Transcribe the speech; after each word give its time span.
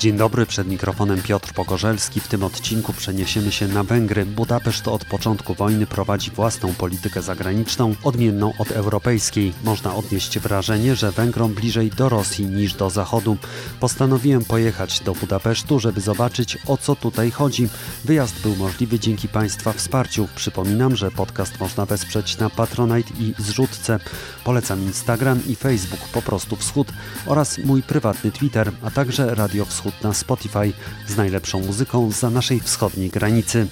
Dzień 0.00 0.16
dobry, 0.16 0.46
przed 0.46 0.68
mikrofonem 0.68 1.22
Piotr 1.22 1.52
Pogorzelski. 1.52 2.20
W 2.20 2.28
tym 2.28 2.42
odcinku 2.42 2.92
przeniesiemy 2.92 3.52
się 3.52 3.68
na 3.68 3.84
Węgry. 3.84 4.26
Budapeszt 4.26 4.88
od 4.88 5.04
początku 5.04 5.54
wojny 5.54 5.86
prowadzi 5.86 6.30
własną 6.30 6.74
politykę 6.74 7.22
zagraniczną, 7.22 7.94
odmienną 8.04 8.52
od 8.58 8.70
europejskiej. 8.72 9.52
Można 9.64 9.94
odnieść 9.94 10.38
wrażenie, 10.38 10.96
że 10.96 11.12
Węgrom 11.12 11.54
bliżej 11.54 11.90
do 11.90 12.08
Rosji 12.08 12.46
niż 12.46 12.74
do 12.74 12.90
Zachodu. 12.90 13.36
Postanowiłem 13.80 14.44
pojechać 14.44 15.00
do 15.00 15.14
Budapesztu, 15.14 15.80
żeby 15.80 16.00
zobaczyć 16.00 16.58
o 16.66 16.76
co 16.76 16.96
tutaj 16.96 17.30
chodzi. 17.30 17.68
Wyjazd 18.04 18.42
był 18.42 18.56
możliwy 18.56 18.98
dzięki 18.98 19.28
Państwa 19.28 19.72
wsparciu. 19.72 20.28
Przypominam, 20.34 20.96
że 20.96 21.10
podcast 21.10 21.60
można 21.60 21.86
wesprzeć 21.86 22.38
na 22.38 22.50
Patronite 22.50 23.10
i 23.18 23.34
zrzutce. 23.38 24.00
Polecam 24.44 24.82
Instagram 24.82 25.40
i 25.46 25.56
Facebook 25.56 26.00
po 26.12 26.22
prostu 26.22 26.56
Wschód 26.56 26.92
oraz 27.26 27.58
mój 27.58 27.82
prywatny 27.82 28.32
Twitter, 28.32 28.72
a 28.82 28.90
także 28.90 29.34
Radio 29.34 29.64
Wschód 29.64 29.89
na 30.02 30.14
Spotify 30.14 30.72
z 31.08 31.16
najlepszą 31.16 31.60
muzyką 31.60 32.10
za 32.10 32.30
naszej 32.30 32.60
wschodniej 32.60 33.10
granicy. 33.10 33.66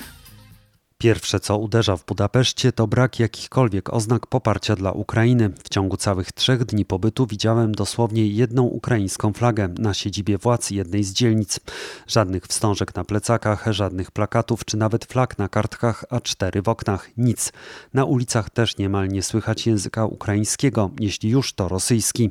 Pierwsze, 1.02 1.40
co 1.40 1.58
uderza 1.58 1.96
w 1.96 2.04
Budapeszcie, 2.04 2.72
to 2.72 2.86
brak 2.86 3.20
jakichkolwiek 3.20 3.94
oznak 3.94 4.26
poparcia 4.26 4.76
dla 4.76 4.92
Ukrainy. 4.92 5.50
W 5.64 5.68
ciągu 5.68 5.96
całych 5.96 6.32
trzech 6.32 6.64
dni 6.64 6.84
pobytu 6.84 7.26
widziałem 7.26 7.74
dosłownie 7.74 8.26
jedną 8.26 8.62
ukraińską 8.62 9.32
flagę 9.32 9.68
na 9.78 9.94
siedzibie 9.94 10.38
władz 10.38 10.70
jednej 10.70 11.04
z 11.04 11.12
dzielnic. 11.12 11.60
Żadnych 12.06 12.46
wstążek 12.46 12.94
na 12.94 13.04
plecakach, 13.04 13.64
żadnych 13.70 14.10
plakatów 14.10 14.64
czy 14.64 14.76
nawet 14.76 15.04
flag 15.04 15.38
na 15.38 15.48
kartkach 15.48 16.04
A4 16.10 16.62
w 16.64 16.68
oknach. 16.68 17.10
Nic. 17.16 17.52
Na 17.94 18.04
ulicach 18.04 18.50
też 18.50 18.78
niemal 18.78 19.08
nie 19.08 19.22
słychać 19.22 19.66
języka 19.66 20.06
ukraińskiego, 20.06 20.90
jeśli 21.00 21.30
już 21.30 21.52
to 21.52 21.68
rosyjski. 21.68 22.30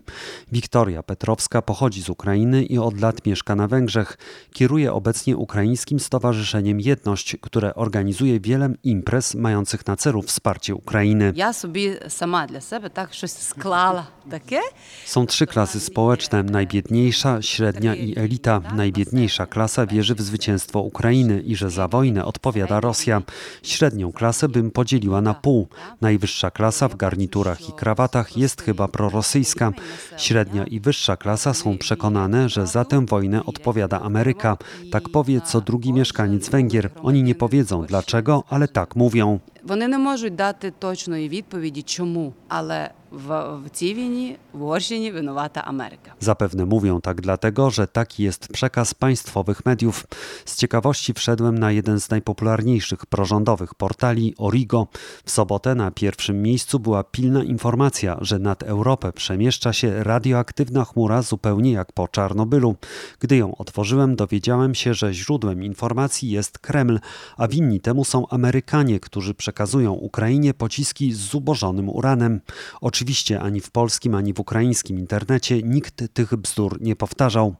Wiktoria 0.51 1.03
Petrowska 1.03 1.61
pochodzi 1.61 2.01
z 2.01 2.09
Ukrainy 2.09 2.63
i 2.63 2.77
od 2.77 3.01
lat 3.01 3.25
mieszka 3.25 3.55
na 3.55 3.67
Węgrzech. 3.67 4.17
Kieruje 4.53 4.93
obecnie 4.93 5.37
ukraińskim 5.37 5.99
stowarzyszeniem 5.99 6.79
Jedność, 6.79 7.37
które 7.41 7.75
organizuje 7.75 8.39
wiele 8.39 8.56
wiele 8.57 8.73
imprez 8.83 9.35
mających 9.35 9.87
na 9.87 9.95
celu 9.95 10.21
wsparcie 10.21 10.75
Ukrainy. 10.75 11.33
Ja 11.35 11.53
sobie 11.53 12.09
sama 12.09 12.47
dla 12.47 12.61
siebie 12.61 12.89
tak 12.89 13.15
coś 13.15 13.31
sklała 13.31 14.07
takie. 14.29 14.59
Są 15.05 15.25
trzy 15.25 15.47
klasy 15.47 15.79
społeczne: 15.79 16.43
najbiedniejsza, 16.43 17.41
średnia 17.41 17.95
i 17.95 18.19
elita. 18.19 18.61
Najbiedniejsza 18.75 19.45
klasa 19.45 19.85
wierzy 19.85 20.15
w 20.15 20.21
zwycięstwo 20.21 20.81
Ukrainy 20.81 21.41
i 21.41 21.55
że 21.55 21.69
za 21.69 21.87
wojnę 21.87 22.25
odpowiada 22.25 22.79
Rosja. 22.79 23.21
Średnią 23.63 24.11
klasę 24.11 24.49
bym 24.49 24.71
podzieliła 24.71 25.21
na 25.21 25.33
pół. 25.33 25.67
Najwyższa 26.01 26.51
klasa 26.51 26.87
w 26.87 26.95
garniturach 26.95 27.69
i 27.69 27.73
krawatach 27.73 28.37
jest 28.37 28.61
chyba 28.61 28.87
prorosyjska. 28.87 29.71
Średnia 30.17 30.63
i 30.63 30.79
wyższa 30.79 31.17
klasa 31.17 31.53
są 31.53 31.77
przekonane, 31.77 32.49
że 32.49 32.67
za 32.67 32.85
tę 32.85 33.05
wojnę 33.05 33.45
odpowiada 33.45 34.01
Ameryka. 34.01 34.57
Tak 34.91 35.09
powie 35.09 35.41
co 35.41 35.61
drugi 35.61 35.93
mieszkaniec 35.93 36.49
Węgier. 36.49 36.89
Oni 37.03 37.23
nie 37.23 37.35
powiedzą 37.35 37.85
dlaczego, 37.85 38.43
ale 38.49 38.67
tak 38.67 38.95
mówią. 38.95 39.39
Вони 39.66 39.88
не 39.88 39.98
можуть 39.98 40.34
дати 40.34 40.70
точної 40.70 41.28
відповіді, 41.28 41.82
чому, 41.82 42.32
але 42.48 42.90
w, 43.12 43.28
w 43.64 43.70
цій 43.70 43.94
wojnie, 43.94 44.36
w 44.54 44.62
Орщині 44.62 45.12
wynowata 45.12 45.64
Ameryka. 45.64 46.14
Zapewne 46.20 46.64
mówią 46.66 47.00
tak 47.00 47.20
dlatego, 47.20 47.70
że 47.70 47.86
taki 47.86 48.22
jest 48.22 48.48
przekaz 48.48 48.94
państwowych 48.94 49.66
mediów. 49.66 50.06
Z 50.44 50.56
ciekawości 50.56 51.14
wszedłem 51.14 51.58
na 51.58 51.72
jeden 51.72 52.00
z 52.00 52.10
najpopularniejszych 52.10 53.06
prorządowych 53.06 53.74
portali 53.74 54.34
Origo. 54.38 54.86
W 55.24 55.30
sobotę 55.30 55.74
na 55.74 55.90
pierwszym 55.90 56.42
miejscu 56.42 56.78
była 56.78 57.04
pilna 57.04 57.44
informacja, 57.44 58.18
że 58.20 58.38
nad 58.38 58.62
Europę 58.62 59.12
przemieszcza 59.12 59.72
się 59.72 60.04
radioaktywna 60.04 60.84
chmura 60.84 61.22
zupełnie 61.22 61.72
jak 61.72 61.92
po 61.92 62.08
Czarnobylu. 62.08 62.76
Gdy 63.20 63.36
ją 63.36 63.56
otworzyłem, 63.56 64.16
dowiedziałem 64.16 64.74
się, 64.74 64.94
że 64.94 65.14
źródłem 65.14 65.64
informacji 65.64 66.30
jest 66.30 66.58
Kreml, 66.58 67.00
a 67.36 67.48
winni 67.48 67.80
temu 67.80 68.04
są 68.04 68.28
Amerykanie, 68.28 69.00
którzy 69.00 69.34
przekazują 69.34 69.55
Ukrainie 69.91 70.53
pociski 70.53 71.13
z 71.13 71.17
zubożonym 71.17 71.89
uranem. 71.89 72.41
Oczywiście 72.81 73.39
ani 73.39 73.61
w 73.61 73.71
polskim, 73.71 74.15
ani 74.15 74.33
w 74.33 74.39
ukraińskim 74.39 74.99
internecie 74.99 75.63
nikt 75.63 76.13
tych 76.13 76.35
bzdur 76.35 76.81
nie 76.81 76.95
powtarzał. 76.95 77.55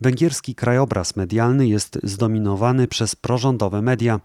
Węgierski 0.00 0.54
krajobraz 0.54 1.16
medialny 1.16 1.68
jest 1.68 1.98
zdominowany 2.02 2.88
przez 2.88 3.16
prorządowe 3.16 3.82
media. 3.82 4.20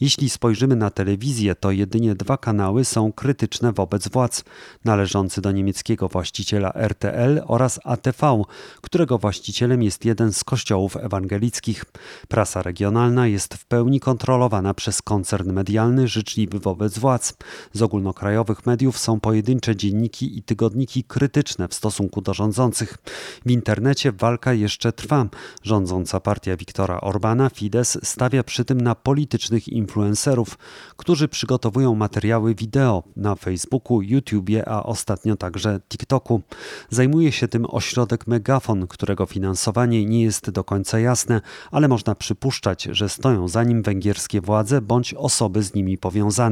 Jeśli 0.00 0.30
spojrzymy 0.30 0.76
na 0.76 0.90
telewizję, 0.90 1.54
to 1.54 1.70
jedynie 1.70 2.14
dwa 2.14 2.36
kanały 2.36 2.84
są 2.84 3.12
krytyczne 3.12 3.72
wobec 3.72 4.08
władz, 4.08 4.44
należący 4.84 5.40
do 5.40 5.52
niemieckiego 5.52 6.08
właściciela 6.08 6.72
RTL 6.74 7.42
oraz 7.46 7.80
ATV, 7.84 8.42
którego 8.80 9.18
właścicielem 9.18 9.82
jest 9.82 10.04
jeden 10.04 10.32
z 10.32 10.44
kościołów 10.44 10.96
ewangelickich. 10.96 11.84
Prasa 12.28 12.62
regionalna 12.62 13.26
jest 13.26 13.54
w 13.54 13.64
pełni 13.64 14.00
kontrolowana 14.00 14.74
przez 14.74 15.02
koncern 15.02 15.52
medialny 15.52 16.08
życzliwy 16.08 16.57
wobec 16.58 16.98
władz. 16.98 17.36
Z 17.72 17.82
ogólnokrajowych 17.82 18.66
mediów 18.66 18.98
są 18.98 19.20
pojedyncze 19.20 19.76
dzienniki 19.76 20.38
i 20.38 20.42
tygodniki 20.42 21.04
krytyczne 21.04 21.68
w 21.68 21.74
stosunku 21.74 22.20
do 22.20 22.34
rządzących. 22.34 22.98
W 23.46 23.50
internecie 23.50 24.12
walka 24.12 24.52
jeszcze 24.52 24.92
trwa. 24.92 25.26
Rządząca 25.62 26.20
partia 26.20 26.56
Viktora 26.56 27.00
Orbana, 27.00 27.50
Fidesz, 27.50 27.98
stawia 28.02 28.42
przy 28.42 28.64
tym 28.64 28.80
na 28.80 28.94
politycznych 28.94 29.68
influencerów, 29.68 30.58
którzy 30.96 31.28
przygotowują 31.28 31.94
materiały 31.94 32.54
wideo 32.54 33.02
na 33.16 33.34
Facebooku, 33.34 34.02
YouTubie, 34.02 34.68
a 34.68 34.82
ostatnio 34.82 35.36
także 35.36 35.80
TikToku. 35.88 36.42
Zajmuje 36.90 37.32
się 37.32 37.48
tym 37.48 37.66
ośrodek 37.68 38.26
Megafon, 38.26 38.86
którego 38.86 39.26
finansowanie 39.26 40.04
nie 40.04 40.22
jest 40.22 40.50
do 40.50 40.64
końca 40.64 40.98
jasne, 40.98 41.40
ale 41.70 41.88
można 41.88 42.14
przypuszczać, 42.14 42.88
że 42.90 43.08
stoją 43.08 43.48
za 43.48 43.64
nim 43.64 43.82
węgierskie 43.82 44.40
władze 44.40 44.80
bądź 44.80 45.14
osoby 45.14 45.62
z 45.62 45.74
nimi 45.74 45.98
powiązane. 45.98 46.47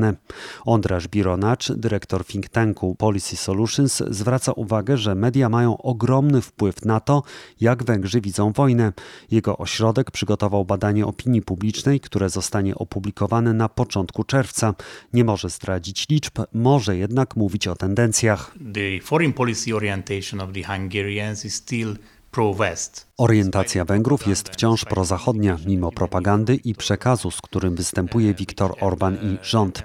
Ondraż 0.65 1.09
Bironacz, 1.09 1.73
dyrektor 1.73 2.25
think 2.25 2.49
tanku 2.49 2.95
Policy 2.95 3.37
Solutions 3.37 4.03
zwraca 4.11 4.53
uwagę, 4.53 4.97
że 4.97 5.15
media 5.15 5.49
mają 5.49 5.79
ogromny 5.79 6.41
wpływ 6.41 6.85
na 6.85 7.01
to, 7.01 7.23
jak 7.61 7.85
Węgrzy 7.85 8.21
widzą 8.21 8.53
wojnę. 8.53 8.93
Jego 9.31 9.59
ośrodek 9.59 10.11
przygotował 10.11 10.65
badanie 10.65 11.07
opinii 11.07 11.43
publicznej, 11.43 12.01
które 12.01 12.31
zostanie 12.31 12.75
opublikowane 12.75 13.53
na 13.53 13.69
początku 13.69 14.25
czerwca. 14.25 14.75
Nie 15.13 15.25
może 15.25 15.51
zdradzić 15.51 16.09
liczb, 16.09 16.39
może 16.53 16.97
jednak 16.97 17.37
mówić 17.37 17.69
o 17.69 17.77
tendencjach. 17.77 18.55
The 18.75 19.07
foreign 19.07 19.33
policy 19.33 19.77
orientation 19.77 20.41
of 20.41 20.53
the 20.53 20.63
Hungarians 20.63 21.45
is 21.45 21.55
still 21.55 21.97
pro-West. 22.31 23.07
Orientacja 23.19 23.85
Węgrów 23.85 24.27
jest 24.27 24.49
wciąż 24.49 24.85
prozachodnia, 24.85 25.57
mimo 25.67 25.93
propagandy 25.93 26.55
i 26.55 26.75
przekazu, 26.75 27.31
z 27.31 27.41
którym 27.41 27.75
występuje 27.75 28.35
Viktor 28.35 28.75
Orban 28.81 29.15
i 29.15 29.39
rząd. 29.43 29.83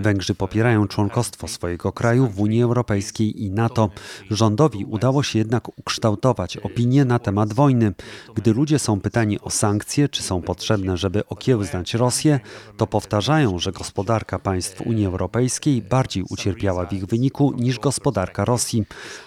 Węgrzy 0.00 0.34
popierają 0.34 0.88
członkostwo 0.88 1.48
swojego 1.48 1.92
kraju 1.92 2.28
w 2.28 2.40
Unii 2.40 2.62
Europejskiej 2.62 3.42
i 3.42 3.50
NATO. 3.50 3.90
Rządowi 4.30 4.84
udało 4.84 5.22
się 5.22 5.38
jednak 5.38 5.78
ukształtować 5.78 6.56
opinię 6.56 7.04
na 7.04 7.18
temat 7.18 7.52
wojny. 7.52 7.92
Gdy 8.34 8.52
ludzie 8.52 8.78
są 8.78 9.00
pytani 9.00 9.40
o 9.40 9.50
sankcje, 9.50 10.08
czy 10.08 10.22
są 10.22 10.42
potrzebne, 10.42 10.96
żeby 10.96 11.26
okiełznać 11.26 11.94
Rosję, 11.94 12.40
to 12.76 12.86
powtarzają, 12.86 13.58
że 13.58 13.72
gospodarka 13.72 14.38
państw 14.38 14.80
Unii 14.80 15.06
Europejskiej 15.06 15.82
bardziej 15.82 16.24
ucierpiała 16.30 16.86
w 16.86 16.92
ich 16.92 17.06
wyniku 17.06 17.52
niż 17.56 17.78
gospodarka 17.78 18.44
Rosji. 18.44 18.84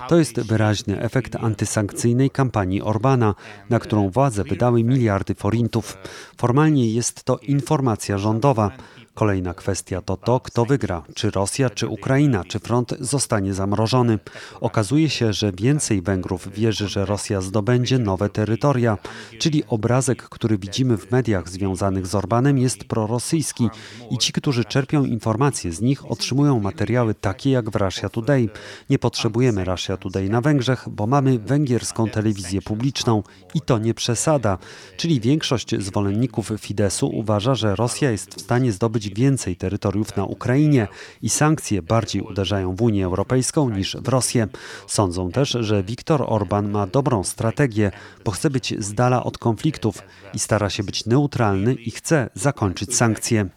To 0.09 0.19
jest 0.19 0.39
wyraźny 0.39 1.01
efekt 1.01 1.35
antysankcyjnej 1.35 2.29
kampanii 2.29 2.81
Orbana 2.81 3.35
na 3.69 3.79
którą 3.79 4.09
władze 4.09 4.43
wydały 4.43 4.83
miliardy 4.83 5.35
forintów. 5.35 5.97
Formalnie 6.37 6.93
jest 6.93 7.23
to 7.23 7.37
informacja 7.37 8.17
rządowa. 8.17 8.71
Kolejna 9.15 9.53
kwestia 9.53 10.01
to 10.01 10.17
to, 10.17 10.39
kto 10.39 10.65
wygra, 10.65 11.03
czy 11.13 11.31
Rosja, 11.31 11.69
czy 11.69 11.87
Ukraina, 11.87 12.43
czy 12.43 12.59
front 12.59 12.93
zostanie 12.99 13.53
zamrożony. 13.53 14.19
Okazuje 14.61 15.09
się, 15.09 15.33
że 15.33 15.51
więcej 15.51 16.01
Węgrów 16.01 16.53
wierzy, 16.53 16.87
że 16.87 17.05
Rosja 17.05 17.41
zdobędzie 17.41 17.99
nowe 17.99 18.29
terytoria, 18.29 18.97
czyli 19.39 19.63
obrazek, 19.67 20.23
który 20.23 20.57
widzimy 20.57 20.97
w 20.97 21.11
mediach 21.11 21.49
związanych 21.49 22.07
z 22.07 22.15
Orbanem 22.15 22.57
jest 22.57 22.83
prorosyjski 22.83 23.69
i 24.11 24.17
ci, 24.17 24.33
którzy 24.33 24.65
czerpią 24.65 25.05
informacje 25.05 25.71
z 25.71 25.81
nich, 25.81 26.11
otrzymują 26.11 26.59
materiały 26.59 27.13
takie 27.13 27.51
jak 27.51 27.69
w 27.69 27.75
Russia 27.75 28.09
Today. 28.09 28.49
Nie 28.89 28.99
potrzebujemy 28.99 29.65
Russia 29.65 29.97
Today 29.97 30.29
na 30.29 30.41
Węgrzech, 30.41 30.89
bo 30.89 31.07
mamy 31.07 31.39
węgierską 31.39 32.09
telewizję 32.09 32.61
publiczną 32.61 33.23
i 33.53 33.61
to 33.61 33.77
nie 33.77 33.93
przesada. 33.93 34.57
Czyli 34.97 35.19
większość 35.19 35.75
zwolenników 35.79 36.51
Fidesu 36.59 37.09
uważa, 37.09 37.55
że 37.55 37.75
Rosja 37.75 38.11
jest 38.11 38.35
w 38.35 38.41
stanie 38.41 38.71
zdobyć 38.71 39.04
zdobyć 39.05 39.19
więcej 39.19 39.55
terytoriów 39.55 40.15
na 40.15 40.25
Ukrainie 40.25 40.87
i 41.21 41.29
sankcje 41.29 41.81
bardziej 41.81 42.21
uderzają 42.21 42.75
w 42.75 42.81
Unię 42.81 43.05
Europejską 43.05 43.69
niż 43.69 43.95
w 43.95 44.07
Rosję. 44.07 44.47
Sądzą 44.87 45.31
też, 45.31 45.57
że 45.59 45.83
Viktor 45.83 46.23
Orban 46.27 46.71
ma 46.71 46.87
dobrą 46.87 47.23
strategię, 47.23 47.91
bo 48.25 48.31
chce 48.31 48.49
być 48.49 48.73
z 48.79 48.93
dala 48.93 49.23
od 49.23 49.37
konfliktów 49.37 50.01
i 50.33 50.39
stara 50.39 50.69
się 50.69 50.83
być 50.83 51.05
neutralny 51.05 51.73
i 51.73 51.91
chce 51.91 52.29
zakończyć 52.33 52.95
sankcje. 52.95 53.49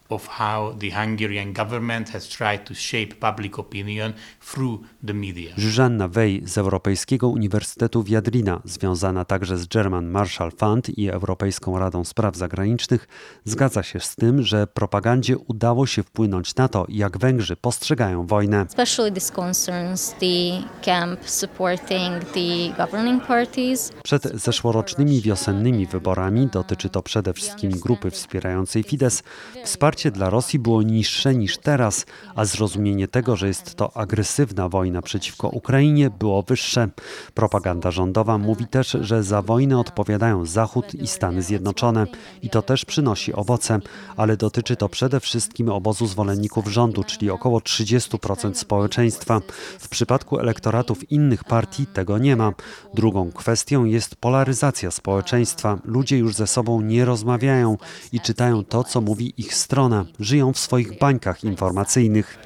Zuzanna 5.57 6.07
Wej 6.07 6.41
z 6.45 6.57
Europejskiego 6.57 7.27
Uniwersytetu 7.27 8.03
Wiadrina, 8.03 8.61
związana 8.65 9.25
także 9.25 9.57
z 9.57 9.67
German 9.67 10.07
Marshall 10.07 10.51
Fund 10.51 10.97
i 10.97 11.09
Europejską 11.09 11.79
Radą 11.79 12.05
Spraw 12.05 12.35
Zagranicznych, 12.35 13.07
zgadza 13.45 13.83
się 13.83 13.99
z 13.99 14.15
tym, 14.15 14.43
że 14.43 14.67
propagandzie 14.67 15.37
udało 15.47 15.87
się 15.87 16.03
wpłynąć 16.03 16.55
na 16.55 16.67
to, 16.67 16.85
jak 16.89 17.17
Węgrzy 17.17 17.55
postrzegają 17.55 18.27
wojnę. 18.27 18.65
Przed 24.03 24.23
zeszłorocznymi 24.23 25.21
wiosennymi 25.21 25.85
wyborami 25.85 26.47
dotyczy 26.47 26.89
to 26.89 27.01
przede 27.01 27.33
wszystkim 27.33 27.71
grupy 27.71 28.11
wspierającej 28.11 28.83
Fidesz. 28.83 29.19
Wsparcie 29.63 30.11
dla 30.11 30.29
Rosji 30.29 30.59
było 30.59 30.81
niższe 30.81 31.35
niż 31.35 31.57
teraz, 31.57 32.05
a 32.35 32.45
zrozumienie 32.45 33.07
tego, 33.07 33.35
że 33.35 33.47
jest 33.47 33.75
to 33.75 33.97
agresywna 33.97 34.69
wojna 34.69 35.01
przeciwko 35.01 35.49
Ukrainie 35.49 36.09
było 36.09 36.43
wyższe. 36.43 36.87
Propaganda 37.33 37.91
rządowa 37.91 38.37
mówi 38.37 38.67
też, 38.67 38.97
że 39.01 39.23
za 39.23 39.41
wojnę 39.41 39.79
odpowiadają 39.79 40.45
Zachód 40.45 40.95
i 40.95 41.07
Stany 41.07 41.41
Zjednoczone 41.41 42.07
i 42.41 42.49
to 42.49 42.61
też 42.61 42.85
przynosi 42.85 43.33
owoce, 43.33 43.79
ale 44.17 44.37
dotyczy 44.37 44.75
to 44.75 44.89
przede 44.89 45.19
wszystkim 45.19 45.28
obozu 45.71 46.07
zwolenników 46.07 46.67
rządu, 46.67 47.03
czyli 47.03 47.29
około 47.29 47.59
30% 47.59 48.53
społeczeństwa. 48.53 49.41
W 49.79 49.89
przypadku 49.89 50.39
elektoratów 50.39 51.11
innych 51.11 51.43
partii 51.43 51.85
tego 51.85 52.17
nie 52.17 52.35
ma. 52.35 52.53
Drugą 52.93 53.31
kwestią 53.31 53.85
jest 53.85 54.15
polaryzacja 54.15 54.91
społeczeństwa. 54.91 55.79
Ludzie 55.85 56.17
już 56.17 56.35
ze 56.35 56.47
sobą 56.47 56.81
nie 56.81 57.05
rozmawiają 57.05 57.77
i 58.11 58.19
czytają 58.19 58.63
to, 58.63 58.83
co 58.83 59.01
mówi 59.01 59.33
ich 59.37 59.55
strona. 59.55 60.05
Żyją 60.19 60.53
w 60.53 60.59
swoich 60.59 60.99
bańkach 60.99 61.43
informacyjnych. 61.43 62.37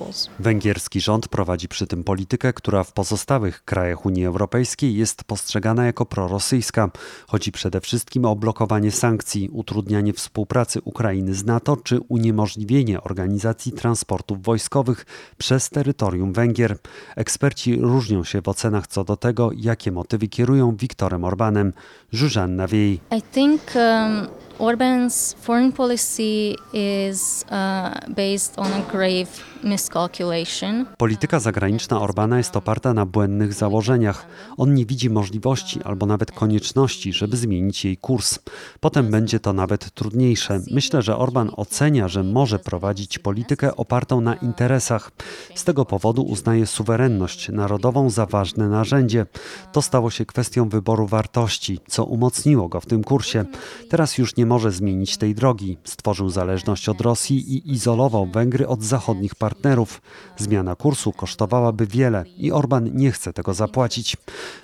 uh. 0.00 0.26
Węgierski 0.38 1.00
rząd 1.00 1.28
prowadzi 1.28 1.68
przy 1.68 1.86
tym 1.86 2.04
politykę, 2.04 2.52
która 2.52 2.84
w 2.84 2.92
pozostałych 2.92 3.64
krajach 3.64 4.06
Unii 4.06 4.26
Europejskiej 4.26 4.94
jest 4.94 5.24
postrzegana 5.24 5.84
jako 5.86 6.06
prorosyjska. 6.06 6.90
Chodzi 7.28 7.52
przede 7.52 7.80
wszystkim 7.80 8.24
o 8.24 8.36
blokowanie 8.36 8.90
sankcji, 8.90 9.48
utrudnianie 9.48 10.12
współpracy 10.20 10.80
Ukrainy 10.84 11.34
z 11.34 11.44
NATO 11.44 11.76
czy 11.76 12.00
uniemożliwienie 12.08 13.00
organizacji 13.00 13.72
transportów 13.72 14.42
wojskowych 14.42 15.06
przez 15.38 15.70
terytorium 15.70 16.32
Węgier. 16.32 16.78
Eksperci 17.16 17.76
różnią 17.76 18.24
się 18.24 18.42
w 18.42 18.48
ocenach 18.48 18.86
co 18.86 19.04
do 19.04 19.16
tego, 19.16 19.50
jakie 19.56 19.92
motywy 19.92 20.28
kierują 20.28 20.76
Viktorem 20.76 21.24
Orbanem. 21.24 21.72
Zuzanna 22.12 22.68
Wiej. 22.68 23.00
I 23.10 23.22
think 23.22 23.60
um, 23.74 24.26
Orban's 24.60 25.34
foreign 25.40 25.72
policy 25.72 26.54
is 26.72 27.44
uh, 27.50 28.14
based 28.14 28.58
on 28.58 28.72
a 28.72 28.92
grave 28.92 29.50
miscalculation. 29.64 30.86
Polityka 30.96 31.40
zagraniczna 31.40 32.00
Orbana 32.00 32.38
jest 32.38 32.56
oparta 32.56 32.94
na 32.94 33.06
błędnych 33.06 33.54
założeniach. 33.54 34.26
On 34.56 34.74
nie 34.74 34.86
widzi 34.86 35.10
możliwości 35.10 35.82
albo 35.82 36.06
nawet 36.06 36.32
konieczności, 36.32 37.12
żeby 37.12 37.36
zmienić 37.36 37.84
jej 37.84 37.96
kurs. 37.96 38.38
Potem 38.80 39.10
będzie 39.10 39.40
to 39.40 39.52
nawet 39.52 39.94
trudniejsze. 39.94 40.60
Myślę, 40.70 41.02
że 41.02 41.16
Orban 41.16 41.50
ocenia, 41.56 42.08
że 42.08 42.22
może 42.22 42.58
prowadzić 42.58 43.18
politykę 43.18 43.76
opartą 43.76 44.20
na 44.20 44.34
interesach. 44.34 45.10
Z 45.54 45.64
tego 45.64 45.84
powodu 45.84 46.22
uznaje 46.22 46.66
suwerenność 46.66 47.48
narodową 47.48 48.10
za 48.10 48.26
ważne 48.26 48.68
narzędzie. 48.68 49.26
To 49.72 49.82
stało 49.82 50.10
się 50.10 50.26
kwestią 50.26 50.68
wyboru 50.68 51.06
wartości, 51.06 51.78
co 51.88 52.04
umocniło 52.04 52.68
go 52.68 52.80
w 52.80 52.86
tym 52.86 53.04
kursie. 53.04 53.44
Teraz 53.88 54.18
już 54.18 54.36
nie 54.36 54.46
może 54.50 54.72
zmienić 54.72 55.16
tej 55.16 55.34
drogi. 55.34 55.76
Stworzył 55.84 56.30
zależność 56.30 56.88
od 56.88 57.00
Rosji 57.00 57.54
i 57.54 57.72
izolował 57.72 58.26
Węgry 58.26 58.68
od 58.68 58.82
zachodnich 58.82 59.34
partnerów. 59.34 60.02
Zmiana 60.36 60.76
kursu 60.76 61.12
kosztowałaby 61.12 61.86
wiele 61.86 62.24
i 62.36 62.52
Orban 62.52 62.90
nie 62.92 63.12
chce 63.12 63.32
tego 63.32 63.54
zapłacić. 63.54 64.16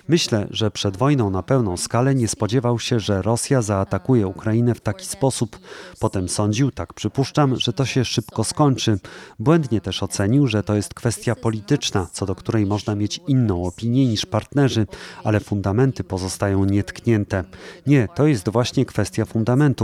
Myślę, 0.07 0.47
że 0.49 0.71
przed 0.71 0.97
wojną 0.97 1.29
na 1.29 1.43
pełną 1.43 1.77
skalę 1.77 2.15
nie 2.15 2.27
spodziewał 2.27 2.79
się, 2.79 2.99
że 2.99 3.21
Rosja 3.21 3.61
zaatakuje 3.61 4.27
Ukrainę 4.27 4.75
w 4.75 4.81
taki 4.81 5.05
sposób. 5.05 5.59
Potem 5.99 6.29
sądził, 6.29 6.71
tak 6.71 6.93
przypuszczam, 6.93 7.55
że 7.55 7.73
to 7.73 7.85
się 7.85 8.05
szybko 8.05 8.43
skończy. 8.43 8.99
Błędnie 9.39 9.81
też 9.81 10.03
ocenił, 10.03 10.47
że 10.47 10.63
to 10.63 10.75
jest 10.75 10.93
kwestia 10.93 11.35
polityczna, 11.35 12.07
co 12.11 12.25
do 12.25 12.35
której 12.35 12.65
można 12.65 12.95
mieć 12.95 13.19
inną 13.27 13.63
opinię 13.63 14.05
niż 14.05 14.25
partnerzy, 14.25 14.87
ale 15.23 15.39
fundamenty 15.39 16.03
pozostają 16.03 16.65
nietknięte. 16.65 17.43
Nie, 17.87 18.07
to 18.15 18.27
jest 18.27 18.49
właśnie 18.49 18.85
kwestia 18.85 19.25
fundamentów. 19.25 19.76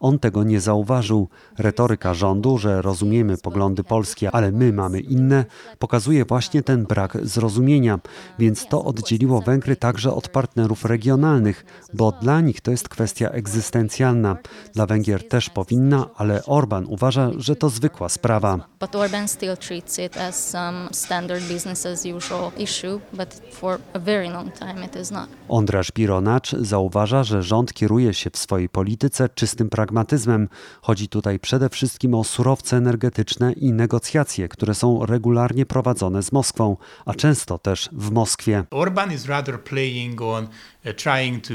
On 0.00 0.18
tego 0.18 0.44
nie 0.44 0.60
zauważył. 0.60 1.28
Retoryka 1.58 2.14
rządu, 2.14 2.58
że 2.58 2.82
rozumiemy 2.82 3.36
poglądy 3.36 3.84
polskie, 3.84 4.30
ale 4.30 4.52
my 4.52 4.72
mamy 4.72 5.00
inne, 5.00 5.44
pokazuje 5.78 6.24
właśnie 6.24 6.62
ten 6.62 6.84
brak 6.86 7.18
zrozumienia, 7.22 7.98
więc 8.38 8.66
to 8.68 8.84
oddzieliło 8.84 9.40
Węgry 9.40 9.76
także 9.76 10.14
od 10.14 10.28
partnerów 10.28 10.84
regionalnych, 10.84 11.64
bo 11.94 12.12
dla 12.12 12.40
nich 12.40 12.60
to 12.60 12.70
jest 12.70 12.88
kwestia 12.88 13.28
egzystencjalna. 13.28 14.36
Dla 14.74 14.86
Węgier 14.86 15.28
też 15.28 15.50
powinna, 15.50 16.06
ale 16.16 16.44
Orban 16.44 16.86
uważa, 16.88 17.30
że 17.36 17.56
to 17.56 17.70
zwykła 17.70 18.08
sprawa. 18.08 18.58
But 18.80 18.96
Orban 18.96 19.28
still 19.28 19.56
treats 19.56 19.98
it 19.98 20.16
as 20.16 20.48
some 20.50 20.88
standard 20.92 21.42
business 21.52 21.86
as 21.86 22.06
usual 22.16 22.50
issue, 22.58 23.00
but 23.12 23.40
for 23.52 23.78
a 23.94 23.98
very 23.98 24.30
long 24.30 24.52
time 24.52 24.86
it 24.86 24.96
is 24.96 25.10
not. 25.10 25.28
Ondraż 25.48 25.92
Bironacz 25.92 26.56
zauważa, 26.56 27.24
że 27.24 27.42
rząd 27.42 27.72
kieruje 27.72 28.14
się 28.14 28.30
w 28.30 28.38
swojej 28.38 28.68
polityce 28.68 29.28
czystym 29.34 29.68
pragmatyzmem. 29.68 30.48
Chodzi 30.82 31.08
tutaj 31.08 31.38
przede 31.38 31.68
wszystkim 31.68 32.14
o 32.14 32.24
surowce 32.24 32.76
energetyczne 32.76 33.52
i 33.52 33.72
negocjacje, 33.72 34.48
które 34.48 34.74
są 34.74 35.06
regularnie 35.06 35.66
prowadzone 35.66 36.22
z 36.22 36.32
Moskwą, 36.32 36.76
a 37.06 37.14
często 37.14 37.58
też 37.58 37.88
w 37.92 38.10
Moskwie. 38.10 38.64
Orban 38.70 39.12
is 39.12 39.26
rather 39.26 39.60
playing 39.60 40.20
on 40.20 40.44
uh, 40.44 40.92
trying 40.92 41.46
to 41.46 41.54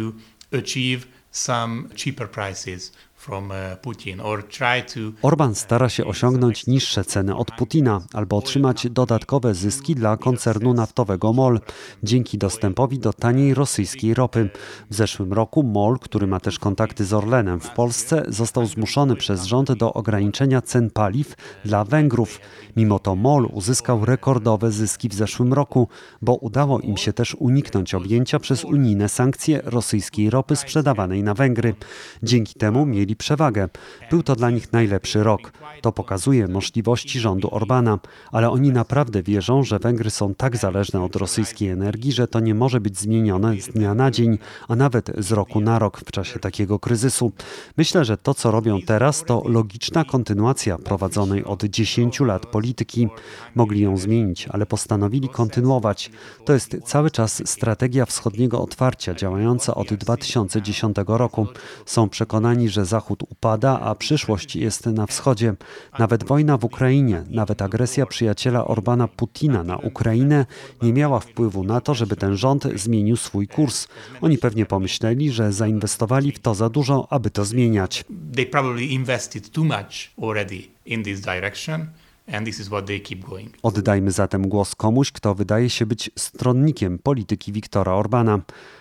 achieve 0.57 1.05
some 1.31 1.83
cheaper 1.95 2.29
prices 2.29 2.91
to 3.27 4.99
Orban 5.21 5.55
stara 5.55 5.89
się 5.89 6.05
osiągnąć 6.05 6.67
niższe 6.67 7.05
ceny 7.05 7.35
od 7.35 7.51
Putina 7.51 8.01
albo 8.13 8.37
otrzymać 8.37 8.87
dodatkowe 8.89 9.55
zyski 9.55 9.95
dla 9.95 10.17
koncernu 10.17 10.73
naftowego 10.73 11.33
MOL 11.33 11.59
dzięki 12.03 12.37
dostępowi 12.37 12.99
do 12.99 13.13
taniej 13.13 13.53
rosyjskiej 13.53 14.13
ropy. 14.13 14.49
W 14.89 14.95
zeszłym 14.95 15.33
roku 15.33 15.63
MOL, 15.63 15.99
który 15.99 16.27
ma 16.27 16.39
też 16.39 16.59
kontakty 16.59 17.05
z 17.05 17.13
Orlenem 17.13 17.59
w 17.59 17.69
Polsce, 17.69 18.23
został 18.27 18.65
zmuszony 18.65 19.15
przez 19.15 19.43
rząd 19.43 19.71
do 19.71 19.93
ograniczenia 19.93 20.61
cen 20.61 20.89
paliw 20.89 21.35
dla 21.65 21.83
Węgrów. 21.85 22.39
Mimo 22.77 22.99
to 22.99 23.15
MOL 23.15 23.49
uzyskał 23.53 24.05
rekordowe 24.05 24.71
zyski 24.71 25.09
w 25.09 25.13
zeszłym 25.13 25.53
roku, 25.53 25.87
bo 26.21 26.35
udało 26.35 26.79
im 26.79 26.97
się 26.97 27.13
też 27.13 27.35
uniknąć 27.35 27.93
objęcia 27.93 28.39
przez 28.39 28.65
unijne 28.65 29.09
sankcje 29.09 29.61
rosyjskiej 29.63 30.29
ropy 30.29 30.55
sprzedawanej 30.55 31.23
na 31.23 31.33
Węgry. 31.33 31.75
Dzięki 32.23 32.53
temu 32.53 32.85
mieli 32.85 33.08
przewagę. 33.15 33.69
Był 34.09 34.23
to 34.23 34.35
dla 34.35 34.49
nich 34.49 34.73
najlepszy 34.73 35.23
rok. 35.23 35.51
To 35.81 35.91
pokazuje 35.91 36.47
możliwości 36.47 37.19
rządu 37.19 37.49
Orbana, 37.51 37.99
ale 38.31 38.49
oni 38.49 38.71
naprawdę 38.71 39.23
wierzą, 39.23 39.63
że 39.63 39.79
Węgry 39.79 40.09
są 40.09 40.35
tak 40.35 40.57
zależne 40.57 41.03
od 41.03 41.15
rosyjskiej 41.15 41.69
energii, 41.69 42.11
że 42.11 42.27
to 42.27 42.39
nie 42.39 42.55
może 42.55 42.81
być 42.81 42.99
zmienione 42.99 43.61
z 43.61 43.67
dnia 43.67 43.93
na 43.93 44.11
dzień, 44.11 44.37
a 44.67 44.75
nawet 44.75 45.11
z 45.17 45.31
roku 45.31 45.61
na 45.61 45.79
rok 45.79 46.01
w 46.05 46.11
czasie 46.11 46.39
takiego 46.39 46.79
kryzysu. 46.79 47.31
Myślę, 47.77 48.05
że 48.05 48.17
to, 48.17 48.33
co 48.33 48.51
robią 48.51 48.81
teraz, 48.81 49.23
to 49.23 49.43
logiczna 49.45 50.03
kontynuacja 50.03 50.77
prowadzonej 50.77 51.45
od 51.45 51.63
10 51.63 52.19
lat 52.19 52.45
polityki. 52.45 53.07
Mogli 53.55 53.81
ją 53.81 53.97
zmienić, 53.97 54.47
ale 54.47 54.65
postanowili 54.65 55.29
kontynuować. 55.29 56.11
To 56.45 56.53
jest 56.53 56.77
cały 56.85 57.11
czas 57.11 57.41
strategia 57.45 58.05
wschodniego 58.05 58.61
otwarcia 58.61 59.13
działająca 59.13 59.75
od 59.75 59.93
2010 59.93 60.97
roku. 61.07 61.47
Są 61.85 62.09
przekonani, 62.09 62.69
że 62.69 62.85
Zachód 62.85 62.98
upada, 63.29 63.79
a 63.79 63.95
przyszłość 63.95 64.55
jest 64.55 64.85
na 64.85 65.05
wschodzie. 65.05 65.53
Nawet 65.99 66.23
wojna 66.23 66.57
w 66.57 66.63
Ukrainie, 66.65 67.23
nawet 67.29 67.61
agresja 67.61 68.05
przyjaciela 68.05 68.67
Orbana 68.67 69.07
Putina 69.07 69.63
na 69.63 69.77
Ukrainę 69.77 70.45
nie 70.81 70.93
miała 70.93 71.19
wpływu 71.19 71.63
na 71.63 71.81
to, 71.81 71.93
żeby 71.93 72.15
ten 72.15 72.37
rząd 72.37 72.63
zmienił 72.75 73.17
swój 73.17 73.47
kurs. 73.47 73.87
Oni 74.21 74.37
pewnie 74.37 74.65
pomyśleli, 74.65 75.31
że 75.31 75.53
zainwestowali 75.53 76.31
w 76.31 76.39
to 76.39 76.55
za 76.55 76.69
dużo, 76.69 77.07
aby 77.09 77.29
to 77.29 77.45
zmieniać. 77.45 78.05
they 78.35 78.45
probably 78.45 78.85
invested 78.85 79.49
too 79.51 79.63
much 79.63 80.11
already 80.21 80.69
in 80.85 81.03
this 81.03 81.21
direction 81.21 81.87
and 82.33 82.45
this 82.45 82.59
is 82.59 82.67
what 82.67 82.85
they 82.85 82.99
keep 82.99 83.25
going. 83.25 83.57
Oddajmy 83.63 84.11
zatem 84.11 84.49
głos 84.49 84.75
komuś, 84.75 85.11
kto 85.11 85.35
wydaje 85.35 85.69
się 85.69 85.85
być 85.85 86.11
stronnikiem 86.15 86.99
polityki 86.99 87.51
Viktora 87.51 87.93
Orbana. 87.93 88.39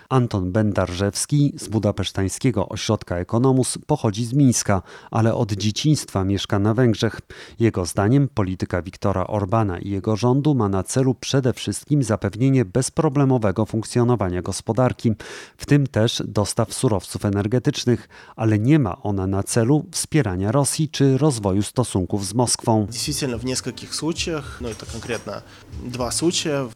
Anton 0.09 0.51
Bendarzewski 0.51 1.53
z 1.57 1.67
budapesztańskiego 1.67 2.69
ośrodka 2.69 3.17
Ekonomus 3.17 3.77
pochodzi 3.87 4.25
z 4.25 4.33
Mińska, 4.33 4.81
ale 5.11 5.35
od 5.35 5.51
dzieciństwa 5.51 6.23
mieszka 6.23 6.59
na 6.59 6.73
Węgrzech. 6.73 7.19
Jego 7.59 7.85
zdaniem 7.85 8.27
polityka 8.27 8.81
Viktora 8.81 9.27
Orbana 9.27 9.79
i 9.79 9.89
jego 9.89 10.15
rządu 10.15 10.55
ma 10.55 10.69
na 10.69 10.83
celu 10.83 11.15
przede 11.15 11.53
wszystkim 11.53 12.03
zapewnienie 12.03 12.65
bezproblemowego 12.65 13.65
funkcjonowania 13.65 14.41
gospodarki, 14.41 15.11
w 15.57 15.65
tym 15.65 15.87
też 15.87 16.23
dostaw 16.27 16.73
surowców 16.73 17.25
energetycznych, 17.25 18.09
ale 18.35 18.59
nie 18.59 18.79
ma 18.79 19.01
ona 19.01 19.27
na 19.27 19.43
celu 19.43 19.85
wspierania 19.91 20.51
Rosji 20.51 20.89
czy 20.89 21.17
rozwoju 21.17 21.63
stosunków 21.63 22.25
z 22.25 22.33
Moskwą. 22.33 22.87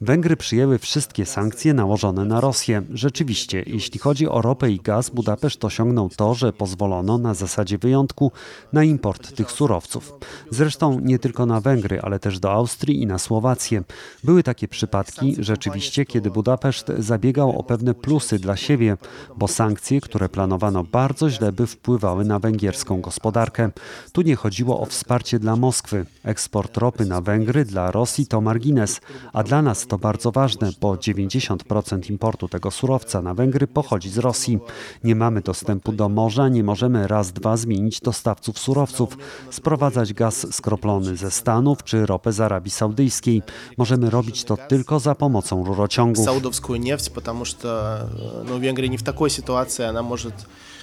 Węgry 0.01 0.37
przyjęły 0.37 0.79
wszystkie 0.79 1.25
sankcje 1.25 1.73
nałożone 1.73 2.25
na 2.25 2.41
Rosję. 2.41 2.81
Rzeczywiście, 2.93 3.63
jeśli 3.67 3.99
chodzi 3.99 4.27
o 4.27 4.41
ropę 4.41 4.71
i 4.71 4.79
gaz, 4.79 5.09
Budapeszt 5.09 5.65
osiągnął 5.65 6.09
to, 6.09 6.33
że 6.33 6.53
pozwolono 6.53 7.17
na 7.17 7.33
zasadzie 7.33 7.77
wyjątku 7.77 8.31
na 8.73 8.83
import 8.83 9.35
tych 9.35 9.51
surowców. 9.51 10.13
Zresztą 10.51 10.99
nie 10.99 11.19
tylko 11.19 11.45
na 11.45 11.61
Węgry, 11.61 12.01
ale 12.01 12.19
też 12.19 12.39
do 12.39 12.51
Austrii 12.51 13.01
i 13.01 13.07
na 13.07 13.19
Słowację. 13.19 13.83
Były 14.23 14.43
takie 14.43 14.67
przypadki 14.67 15.35
rzeczywiście, 15.39 16.05
kiedy 16.05 16.31
Budapeszt 16.31 16.87
zabiegał 16.99 17.59
o 17.59 17.63
pewne 17.63 17.93
plusy 17.93 18.39
dla 18.39 18.55
siebie, 18.55 18.97
bo 19.35 19.47
sankcje, 19.47 20.01
które 20.01 20.29
planowano 20.29 20.83
bardzo 20.83 21.29
źle, 21.29 21.51
by 21.51 21.67
wpływały 21.67 22.25
na 22.25 22.39
węgierską 22.39 23.01
gospodarkę. 23.01 23.71
Tu 24.11 24.21
nie 24.21 24.35
chodziło 24.35 24.79
o 24.79 24.85
wsparcie 24.85 25.39
dla 25.39 25.55
Moskwy. 25.55 26.05
Eksport 26.23 26.52
ropy 26.76 27.04
na 27.04 27.20
Węgry 27.20 27.64
dla 27.64 27.90
Rosji 27.90 28.26
to 28.26 28.40
margines, 28.40 29.00
a 29.32 29.42
dla 29.42 29.62
nas 29.62 29.86
to 29.86 29.98
bardzo 29.98 30.32
ważne, 30.32 30.70
bo 30.80 30.94
90% 30.94 32.10
importu 32.10 32.48
tego 32.48 32.70
surowca 32.70 33.22
na 33.22 33.34
Węgry 33.34 33.66
pochodzi 33.66 34.10
z 34.10 34.18
Rosji. 34.18 34.58
Nie 35.04 35.14
mamy 35.14 35.40
dostępu 35.40 35.92
do 35.92 36.08
morza, 36.08 36.48
nie 36.48 36.64
możemy 36.64 37.08
raz, 37.08 37.32
dwa 37.32 37.56
zmienić 37.56 38.00
dostawców 38.00 38.58
surowców, 38.58 39.16
sprowadzać 39.50 40.14
gaz 40.14 40.54
skroplony 40.54 41.16
ze 41.16 41.30
Stanów 41.30 41.84
czy 41.84 42.06
ropę 42.06 42.32
z 42.32 42.40
Arabii 42.40 42.70
Saudyjskiej. 42.70 43.42
Możemy 43.78 44.10
robić 44.10 44.44
to 44.44 44.56
tylko 44.68 45.00
za 45.00 45.14
pomocą 45.14 45.64
rurociągów. 45.64 46.24
Saudowską 46.24 46.78
nефть, 46.78 47.10
потому 47.14 47.44
что 47.44 47.98
ну, 48.46 48.58
Венгрия 48.58 48.90
не 48.90 48.98
в 48.98 49.02
такой 49.02 49.30
ситуации, 49.30 49.86
она 49.86 50.02
может 50.02 50.34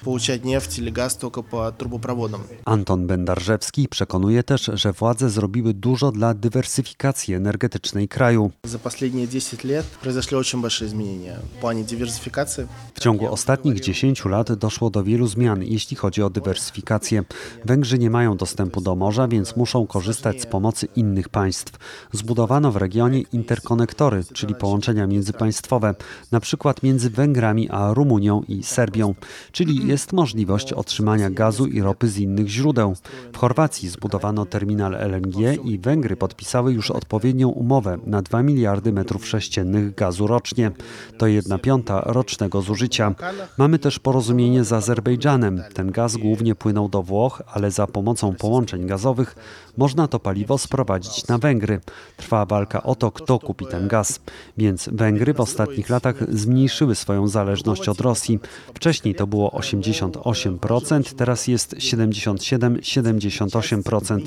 получать 0.03 0.45
нефть 0.45 0.79
или 0.79 0.89
газ 0.91 1.15
только 1.15 1.41
по 1.41 1.71
трубопроводам. 1.71 2.41
Anton 2.65 3.07
Bendarzewski 3.07 3.87
przekonuje 3.87 4.43
też, 4.43 4.71
że 4.73 4.93
władze 4.93 5.29
zrobiły 5.29 5.73
dużo 5.73 6.11
dla 6.11 6.33
dywersyfikacji 6.33 7.33
energetycznej 7.33 8.07
kraju. 8.07 8.51
За 8.63 8.79
последние 8.79 9.27
10 9.27 9.63
лет 9.63 9.85
произошли 10.01 10.37
очень 10.37 10.61
большие 10.61 10.87
изменения 10.87 11.39
в 11.57 11.61
плане 11.61 11.83
диверсификации. 11.83 12.67
W 12.93 12.99
ciągu 12.99 13.27
ostatnich 13.33 13.79
10 13.79 14.25
lat 14.25 14.53
doszło 14.53 14.89
do 14.89 15.03
wielu 15.03 15.27
zmian, 15.27 15.63
jeśli 15.63 15.97
chodzi 15.97 16.23
o 16.23 16.29
dywersyfikację. 16.29 17.23
Węgrzy 17.65 17.99
nie 17.99 18.09
mają 18.09 18.37
dostępu 18.37 18.81
do 18.81 18.95
morza, 18.95 19.27
więc 19.27 19.55
muszą 19.55 19.87
korzystać 19.87 20.41
z 20.41 20.45
pomocy 20.45 20.87
innych 20.95 21.29
państw. 21.29 21.73
Zbudowano 22.11 22.71
w 22.71 22.75
regionie 22.75 23.21
interkonektory, 23.33 24.23
czyli 24.33 24.55
połączenia 24.55 25.07
międzypaństwowe, 25.07 25.95
na 26.31 26.39
przykład 26.39 26.83
między 26.83 27.09
Węgrami 27.09 27.69
a 27.69 27.93
Rumunią 27.93 28.43
i 28.47 28.63
Serbią, 28.63 29.15
czyli 29.51 29.87
jest 29.90 30.12
możliwość 30.12 30.72
otrzymania 30.72 31.30
gazu 31.30 31.66
i 31.66 31.82
ropy 31.82 32.08
z 32.08 32.18
innych 32.18 32.48
źródeł. 32.48 32.94
W 33.32 33.36
Chorwacji 33.36 33.88
zbudowano 33.88 34.46
terminal 34.46 34.92
LNG 34.94 35.64
i 35.64 35.78
Węgry 35.78 36.16
podpisały 36.16 36.72
już 36.72 36.90
odpowiednią 36.90 37.48
umowę 37.48 37.98
na 38.06 38.22
2 38.22 38.42
miliardy 38.42 38.92
metrów 38.92 39.26
sześciennych 39.26 39.94
gazu 39.94 40.26
rocznie. 40.26 40.70
To 41.18 41.26
jedna 41.26 41.58
piąta 41.58 42.00
rocznego 42.00 42.62
zużycia. 42.62 43.14
Mamy 43.58 43.78
też 43.78 43.98
porozumienie 43.98 44.64
z 44.64 44.72
Azerbejdżanem. 44.72 45.62
Ten 45.74 45.90
gaz 45.90 46.16
głównie 46.16 46.54
płynął 46.54 46.88
do 46.88 47.02
Włoch, 47.02 47.42
ale 47.52 47.70
za 47.70 47.86
pomocą 47.86 48.34
połączeń 48.34 48.86
gazowych 48.86 49.36
można 49.76 50.08
to 50.08 50.18
paliwo 50.18 50.58
sprowadzić 50.58 51.26
na 51.26 51.38
Węgry. 51.38 51.80
Trwa 52.16 52.46
walka 52.46 52.82
o 52.82 52.94
to, 52.94 53.10
kto 53.12 53.38
kupi 53.38 53.66
ten 53.66 53.88
gaz. 53.88 54.20
Więc 54.56 54.88
Węgry 54.92 55.34
w 55.34 55.40
ostatnich 55.40 55.90
latach 55.90 56.34
zmniejszyły 56.34 56.94
swoją 56.94 57.28
zależność 57.28 57.88
od 57.88 58.00
Rosji. 58.00 58.38
Wcześniej 58.74 59.14
to 59.14 59.26
było 59.26 59.52
88%, 59.80 61.14
teraz 61.14 61.46
jest 61.46 61.74
77-78%, 61.74 64.20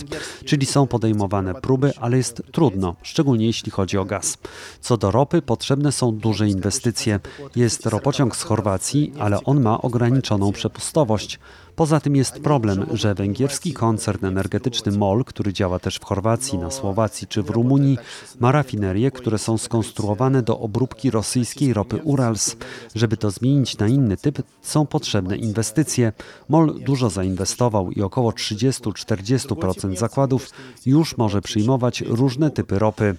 czyli 0.45 0.65
są 0.65 0.87
podejmowane 0.87 1.53
próby, 1.53 1.91
ale 1.99 2.17
jest 2.17 2.43
trudno, 2.51 2.95
szczególnie 3.01 3.45
jeśli 3.45 3.71
chodzi 3.71 3.97
o 3.97 4.05
gaz. 4.05 4.37
Co 4.81 4.97
do 4.97 5.11
ropy, 5.11 5.41
potrzebne 5.41 5.91
są 5.91 6.11
duże 6.11 6.47
inwestycje. 6.47 7.19
Jest 7.55 7.85
ropociąg 7.85 8.35
z 8.35 8.43
Chorwacji, 8.43 9.13
ale 9.19 9.43
on 9.43 9.61
ma 9.61 9.81
ograniczoną 9.81 10.51
przepustowość. 10.51 11.39
Poza 11.75 11.99
tym 11.99 12.15
jest 12.15 12.39
problem, 12.39 12.85
że 12.93 13.13
węgierski 13.13 13.73
koncern 13.73 14.25
energetyczny 14.25 14.91
MOL, 14.91 15.25
który 15.25 15.53
działa 15.53 15.79
też 15.79 15.95
w 15.95 16.03
Chorwacji, 16.03 16.57
na 16.57 16.71
Słowacji 16.71 17.27
czy 17.27 17.43
w 17.43 17.49
Rumunii, 17.49 17.97
ma 18.39 18.51
rafinerie, 18.51 19.11
które 19.11 19.37
są 19.37 19.57
skonstruowane 19.57 20.41
do 20.41 20.59
obróbki 20.59 21.11
rosyjskiej 21.11 21.73
ropy 21.73 21.99
Urals. 22.03 22.55
Żeby 22.95 23.17
to 23.17 23.31
zmienić 23.31 23.77
na 23.77 23.87
inny 23.87 24.17
typ, 24.17 24.41
są 24.61 24.85
potrzebne 24.85 25.37
inwestycje. 25.37 26.13
MOL 26.49 26.79
dużo 26.85 27.09
zainwestował 27.09 27.91
i 27.91 28.01
około 28.01 28.31
30-40% 28.31 29.97
zakładów 29.97 30.49
już 30.85 31.17
może 31.17 31.41
przyjmować 31.41 32.01
różne 32.01 32.51
typy 32.51 32.79
ropy. 32.79 33.15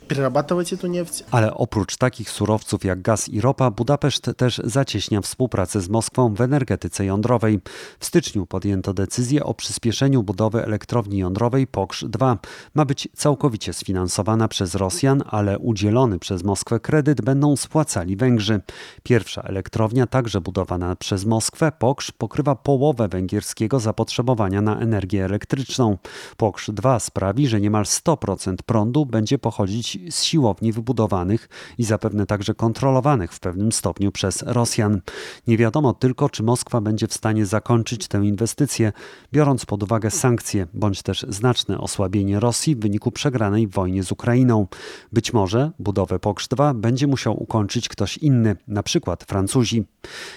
Ale 1.30 1.54
oprócz 1.54 1.96
takich 1.96 2.30
surowców 2.30 2.84
jak 2.84 3.02
gaz 3.02 3.28
i 3.28 3.40
ropa, 3.40 3.70
Budapeszt 3.70 4.30
też 4.36 4.60
zacieśnia 4.64 5.20
współpracę 5.20 5.80
z 5.80 5.88
Moskwą 5.88 6.34
w 6.34 6.40
energetyce 6.40 7.04
jądrowej. 7.04 7.60
W 7.98 8.06
styczniu 8.06 8.43
podjęto 8.46 8.94
decyzję 8.94 9.44
o 9.44 9.54
przyspieszeniu 9.54 10.22
budowy 10.22 10.64
elektrowni 10.64 11.18
jądrowej 11.18 11.66
Poksz 11.66 12.04
2. 12.04 12.38
Ma 12.74 12.84
być 12.84 13.08
całkowicie 13.16 13.72
sfinansowana 13.72 14.48
przez 14.48 14.74
Rosjan, 14.74 15.22
ale 15.26 15.58
udzielony 15.58 16.18
przez 16.18 16.44
Moskwę 16.44 16.80
kredyt 16.80 17.22
będą 17.22 17.56
spłacali 17.56 18.16
Węgrzy. 18.16 18.60
Pierwsza 19.02 19.42
elektrownia, 19.42 20.06
także 20.06 20.40
budowana 20.40 20.96
przez 20.96 21.24
Moskwę, 21.24 21.72
Poksz, 21.78 22.12
pokrywa 22.12 22.54
połowę 22.54 23.08
węgierskiego 23.08 23.80
zapotrzebowania 23.80 24.62
na 24.62 24.78
energię 24.80 25.24
elektryczną. 25.24 25.98
Poksz 26.36 26.70
2 26.70 27.00
sprawi, 27.00 27.48
że 27.48 27.60
niemal 27.60 27.84
100% 27.84 28.54
prądu 28.66 29.06
będzie 29.06 29.38
pochodzić 29.38 29.98
z 30.10 30.22
siłowni 30.22 30.72
wybudowanych 30.72 31.48
i 31.78 31.84
zapewne 31.84 32.26
także 32.26 32.54
kontrolowanych 32.54 33.32
w 33.32 33.40
pewnym 33.40 33.72
stopniu 33.72 34.12
przez 34.12 34.42
Rosjan. 34.42 35.00
Nie 35.46 35.56
wiadomo 35.56 35.92
tylko, 35.92 36.28
czy 36.28 36.42
Moskwa 36.42 36.80
będzie 36.80 37.08
w 37.08 37.14
stanie 37.14 37.46
zakończyć 37.46 38.08
tę 38.08 38.18
inwestycję, 38.34 38.92
biorąc 39.32 39.66
pod 39.66 39.82
uwagę 39.82 40.10
sankcje 40.10 40.66
bądź 40.74 41.02
też 41.02 41.26
znaczne 41.28 41.78
osłabienie 41.78 42.40
Rosji 42.40 42.76
w 42.76 42.80
wyniku 42.80 43.10
przegranej 43.10 43.66
w 43.66 43.70
wojnie 43.70 44.02
z 44.02 44.12
Ukrainą. 44.12 44.66
Być 45.12 45.32
może 45.32 45.70
budowę 45.78 46.18
Poksz 46.18 46.48
2 46.48 46.74
będzie 46.74 47.06
musiał 47.06 47.42
ukończyć 47.42 47.88
ktoś 47.88 48.18
inny, 48.18 48.56
na 48.68 48.82
przykład 48.82 49.24
Francuzi. 49.24 49.84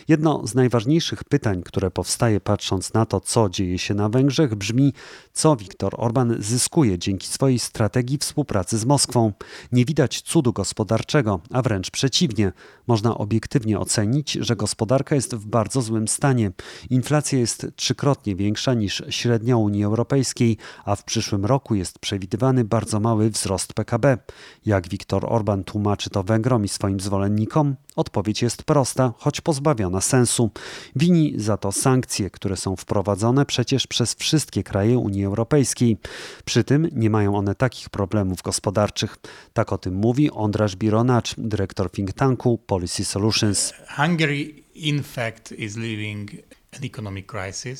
Jedno 0.07 0.47
z 0.47 0.55
najważniejszych 0.55 1.23
pytań, 1.23 1.63
które 1.63 1.91
powstaje 1.91 2.39
patrząc 2.39 2.93
na 2.93 3.05
to, 3.05 3.19
co 3.21 3.49
dzieje 3.49 3.77
się 3.79 3.93
na 3.93 4.09
Węgrzech, 4.09 4.55
brzmi, 4.55 4.93
co 5.33 5.55
Viktor 5.55 5.93
Orban 5.97 6.35
zyskuje 6.39 6.99
dzięki 6.99 7.27
swojej 7.27 7.59
strategii 7.59 8.17
współpracy 8.17 8.77
z 8.77 8.85
Moskwą. 8.85 9.33
Nie 9.71 9.85
widać 9.85 10.21
cudu 10.21 10.53
gospodarczego, 10.53 11.39
a 11.51 11.61
wręcz 11.61 11.91
przeciwnie. 11.91 12.51
Można 12.87 13.17
obiektywnie 13.17 13.79
ocenić, 13.79 14.31
że 14.31 14.55
gospodarka 14.55 15.15
jest 15.15 15.35
w 15.35 15.45
bardzo 15.45 15.81
złym 15.81 16.07
stanie. 16.07 16.51
Inflacja 16.89 17.39
jest 17.39 17.67
trzykrotnie 17.87 18.35
większa 18.35 18.73
niż 18.73 19.03
średnia 19.09 19.57
Unii 19.57 19.83
Europejskiej, 19.83 20.57
a 20.85 20.95
w 20.95 21.03
przyszłym 21.03 21.45
roku 21.45 21.75
jest 21.75 21.99
przewidywany 21.99 22.63
bardzo 22.63 22.99
mały 22.99 23.29
wzrost 23.29 23.73
PKB. 23.73 24.17
Jak 24.65 24.89
Viktor 24.89 25.25
Orban 25.29 25.63
tłumaczy 25.63 26.09
to 26.09 26.23
Węgrom 26.23 26.65
i 26.65 26.67
swoim 26.67 26.99
zwolennikom? 26.99 27.75
Odpowiedź 27.95 28.41
jest 28.41 28.63
prosta, 28.63 29.13
choć 29.17 29.41
pozbawiona 29.41 30.01
sensu. 30.01 30.51
Wini 30.95 31.33
za 31.37 31.57
to 31.57 31.71
sankcje, 31.71 32.29
które 32.29 32.57
są 32.57 32.75
wprowadzone 32.75 33.45
przecież 33.45 33.87
przez 33.87 34.13
wszystkie 34.13 34.63
kraje 34.63 34.97
Unii 34.97 35.25
Europejskiej. 35.25 35.97
Przy 36.45 36.63
tym 36.63 36.89
nie 36.91 37.09
mają 37.09 37.35
one 37.35 37.55
takich 37.55 37.89
problemów 37.89 38.41
gospodarczych. 38.41 39.17
Tak 39.53 39.73
o 39.73 39.77
tym 39.77 39.95
mówi 39.95 40.31
Ondraż 40.31 40.75
Bironacz, 40.75 41.35
dyrektor 41.37 41.91
think 41.91 42.13
tanku 42.13 42.57
Policy 42.57 43.05
Solutions. 43.05 43.73
Hungary, 43.95 44.63
in 44.75 45.03
fact, 45.03 45.51
is 45.51 45.77
living. 45.77 46.31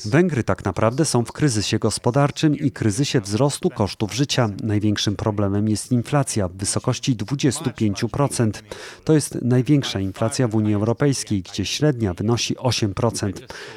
Węgry 0.06 0.44
tak 0.44 0.66
naprawdę 0.66 1.06
są 1.06 1.26
w 1.26 1.32
kryzysie 1.32 1.80
gospodarczym 1.80 2.56
i 2.56 2.72
kryzysie 2.72 3.22
wzrostu 3.22 3.70
kosztów 3.70 4.14
życia. 4.14 4.50
Największym 4.64 5.16
problemem 5.16 5.70
jest 5.70 5.92
inflacja 5.92 6.48
w 6.48 6.54
wysokości 6.54 7.16
25%. 7.16 8.52
To 9.04 9.14
jest 9.14 9.42
największa 9.42 10.00
inflacja 10.00 10.48
w 10.48 10.56
Unii 10.56 10.74
Europejskiej, 10.74 11.42
gdzie 11.42 11.66
średnia 11.66 12.14
wynosi 12.14 12.56
8%. 12.56 13.32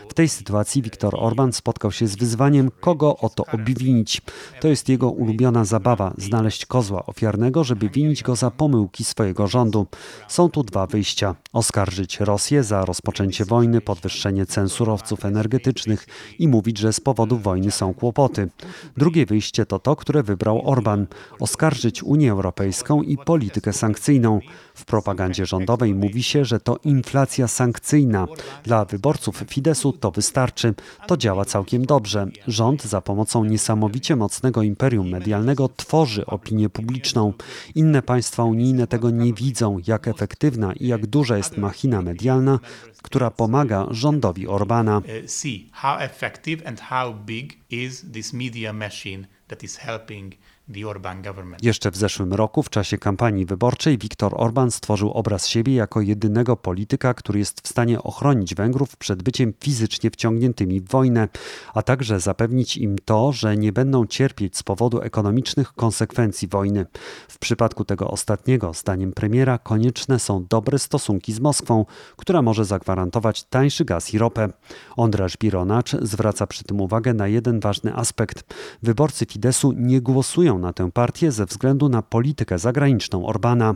W 0.09 0.15
tej 0.15 0.29
sytuacji 0.29 0.83
Viktor 0.83 1.15
Orban 1.19 1.53
spotkał 1.53 1.93
się 1.93 2.07
z 2.07 2.17
wyzwaniem, 2.17 2.71
kogo 2.81 3.17
o 3.17 3.29
to 3.29 3.47
obwinić. 3.47 4.23
To 4.61 4.69
jest 4.69 4.89
jego 4.89 5.11
ulubiona 5.11 5.65
zabawa 5.65 6.15
znaleźć 6.19 6.67
kozła 6.67 7.07
ofiarnego, 7.07 7.65
żeby 7.65 7.89
winić 7.89 8.23
go 8.23 8.37
za 8.37 8.51
pomyłki 8.51 9.05
swojego 9.05 9.47
rządu. 9.47 9.87
Są 10.29 10.49
tu 10.49 10.63
dwa 10.63 10.87
wyjścia: 10.87 11.35
oskarżyć 11.53 12.21
Rosję 12.21 12.63
za 12.65 12.85
rozpoczęcie 12.85 13.45
wojny, 13.45 13.81
podwyższenie 13.81 14.47
cen 14.47 14.69
surowców 14.69 15.00
energetycznych 15.25 16.07
i 16.39 16.49
mówić, 16.49 16.79
że 16.79 16.93
z 16.93 17.01
powodu 17.01 17.39
wojny 17.39 17.71
są 17.71 17.95
kłopoty. 17.95 18.49
Drugie 18.97 19.27
wyjście 19.27 19.67
to 19.67 19.79
to, 19.79 19.97
które 19.97 20.23
wybrał 20.23 20.69
Orban 20.69 21.07
oskarżyć 21.41 22.03
Unię 22.03 22.31
Europejską 22.33 23.03
i 23.03 23.17
politykę 23.17 23.73
sankcyjną. 23.73 24.41
W 24.75 24.85
propagandzie 24.85 25.47
rządowej 25.47 25.95
mówi 25.95 26.23
się, 26.23 26.45
że 26.45 26.61
to 26.61 26.79
inflacja 26.85 27.49
sankcyjna. 27.49 28.27
Dla 28.65 28.85
wyborców 28.85 29.45
Fidesu 29.49 29.93
to 29.93 30.11
wystarczy. 30.11 30.75
To 31.07 31.17
działa 31.17 31.45
całkiem 31.45 31.87
dobrze. 31.87 32.27
Rząd 32.47 32.85
za 32.85 33.01
pomocą 33.01 33.45
niesamowicie 33.45 34.17
mocnego 34.17 34.63
imperium 34.63 35.09
medialnego 35.09 35.69
tworzy 35.77 36.27
opinię 36.27 36.69
publiczną. 36.69 37.33
Inne 37.75 38.03
państwa 38.03 38.45
unijne 38.45 38.87
tego 38.87 39.11
nie 39.11 39.33
widzą, 39.33 39.79
jak 39.87 40.09
efektywna 40.09 40.73
i 40.73 40.87
jak 40.87 41.07
duża 41.07 41.37
jest 41.37 41.57
machina 41.57 42.03
medialna, 42.03 42.59
która 43.03 43.31
pomaga 43.31 43.87
rządowi 43.91 44.49
Orbana. 44.49 44.90
Uh, 44.99 45.27
see 45.27 45.71
how 45.73 45.99
effective 45.99 46.63
and 46.65 46.79
how 46.81 47.13
big 47.13 47.59
is 47.71 48.03
this 48.03 48.33
media 48.33 48.73
machine 48.73 49.27
that 49.49 49.63
is 49.65 49.77
helping. 49.77 50.35
Jeszcze 51.63 51.91
w 51.91 51.97
zeszłym 51.97 52.33
roku, 52.33 52.63
w 52.63 52.71
czasie 52.71 52.99
kampanii 52.99 53.47
wyborczej, 53.47 53.99
Viktor 53.99 54.33
Orban 54.37 54.71
stworzył 54.71 55.11
obraz 55.11 55.49
siebie 55.49 55.75
jako 55.75 56.01
jedynego 56.01 56.57
polityka, 56.57 57.15
który 57.15 57.39
jest 57.39 57.61
w 57.61 57.69
stanie 57.69 58.03
ochronić 58.03 58.55
Węgrów 58.55 58.97
przed 58.97 59.23
byciem 59.23 59.53
fizycznie 59.61 60.11
wciągniętymi 60.11 60.81
w 60.81 60.89
wojnę, 60.89 61.29
a 61.75 61.83
także 61.83 62.21
zapewnić 62.21 62.77
im 62.77 62.97
to, 63.05 63.33
że 63.33 63.57
nie 63.57 63.73
będą 63.73 64.07
cierpieć 64.07 64.57
z 64.57 64.63
powodu 64.63 65.01
ekonomicznych 65.01 65.73
konsekwencji 65.73 66.49
wojny. 66.49 66.87
W 67.29 67.39
przypadku 67.39 67.85
tego 67.85 68.11
ostatniego, 68.11 68.75
zdaniem 68.75 69.13
premiera, 69.13 69.59
konieczne 69.59 70.19
są 70.19 70.47
dobre 70.51 70.79
stosunki 70.79 71.33
z 71.33 71.41
Moskwą, 71.41 71.85
która 72.17 72.43
może 72.43 72.65
zagwarantować 72.65 73.45
tańszy 73.45 73.85
gaz 73.85 74.15
i 74.15 74.19
ropę. 74.19 74.49
Ondraż 74.97 75.37
Bironacz 75.37 75.97
zwraca 76.03 76.47
przy 76.47 76.65
tym 76.65 76.81
uwagę 76.81 77.15
na 77.15 77.29
jeden 77.29 77.61
ważny 77.61 77.95
aspekt. 77.95 78.55
Wyborcy 78.83 79.27
Fidesu 79.27 79.73
nie 79.73 80.01
głosują 80.01 80.60
na 80.61 80.73
tę 80.73 80.91
partię 80.91 81.33
ze 81.33 81.47
względu 81.47 81.89
na 81.89 82.03
politykę 82.03 82.59
zagraniczną 82.59 83.27
Orbana. 83.27 83.75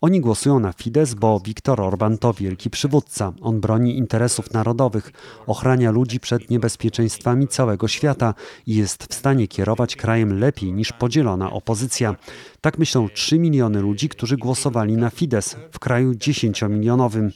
Oni 0.00 0.20
głosują 0.20 0.60
na 0.60 0.72
Fidesz, 0.72 1.14
bo 1.14 1.40
Viktor 1.40 1.80
Orban 1.80 2.18
to 2.18 2.32
wielki 2.32 2.70
przywódca. 2.70 3.32
On 3.40 3.60
broni 3.60 3.98
interesów 3.98 4.52
narodowych, 4.52 5.12
ochrania 5.46 5.90
ludzi 5.90 6.20
przed 6.20 6.50
niebezpieczeństwami 6.50 7.48
całego 7.48 7.88
świata 7.88 8.34
i 8.66 8.76
jest 8.76 9.04
w 9.04 9.14
stanie 9.14 9.48
kierować 9.48 9.96
krajem 9.96 10.38
lepiej 10.38 10.72
niż 10.72 10.92
podzielona 10.92 11.50
opozycja. 11.52 12.16
Tak 12.62 12.78
myślą 12.78 13.08
3 13.08 13.38
miliony 13.38 13.80
ludzi, 13.80 14.08
którzy 14.08 14.36
głosowali 14.36 14.96
na 14.96 15.10
Fidesz 15.10 15.46
w 15.72 15.78
kraju 15.78 16.12
10-milionowym. 16.12 17.30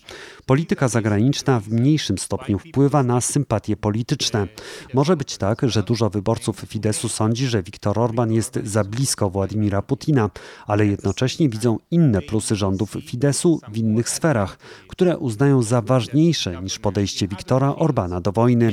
Polityka 0.47 0.88
zagraniczna 0.88 1.61
w 1.61 1.68
mniejszym 1.68 2.18
stopniu 2.18 2.59
wpływa 2.59 3.02
na 3.02 3.21
sympatie 3.21 3.76
polityczne. 3.76 4.47
Może 4.95 5.16
być 5.16 5.37
tak, 5.37 5.61
że 5.62 5.83
dużo 5.83 6.11
wyborców 6.11 6.56
Fideszu 6.68 7.09
sądzi, 7.09 7.47
że 7.47 7.62
Viktor 7.62 7.99
Orban 7.99 8.33
jest 8.33 8.59
za 8.64 8.85
blisko 8.85 9.30
Władimira 9.30 9.83
Putina, 9.83 10.30
ale 10.66 10.87
jednocześnie 10.87 11.49
widzą 11.49 11.78
inne 11.90 12.23
plusy 12.23 12.56
rządów 12.56 12.97
Fideszu 13.06 13.61
w 13.73 13.76
innych 13.76 14.09
sferach, 14.09 14.59
które 14.88 15.18
uznają 15.18 15.62
za 15.62 15.83
ważniejsze 15.83 16.62
niż 16.62 16.78
podejście 16.78 17.28
Viktora 17.28 17.75
Orbana 17.76 18.21
do 18.21 18.33
wojny. 18.33 18.73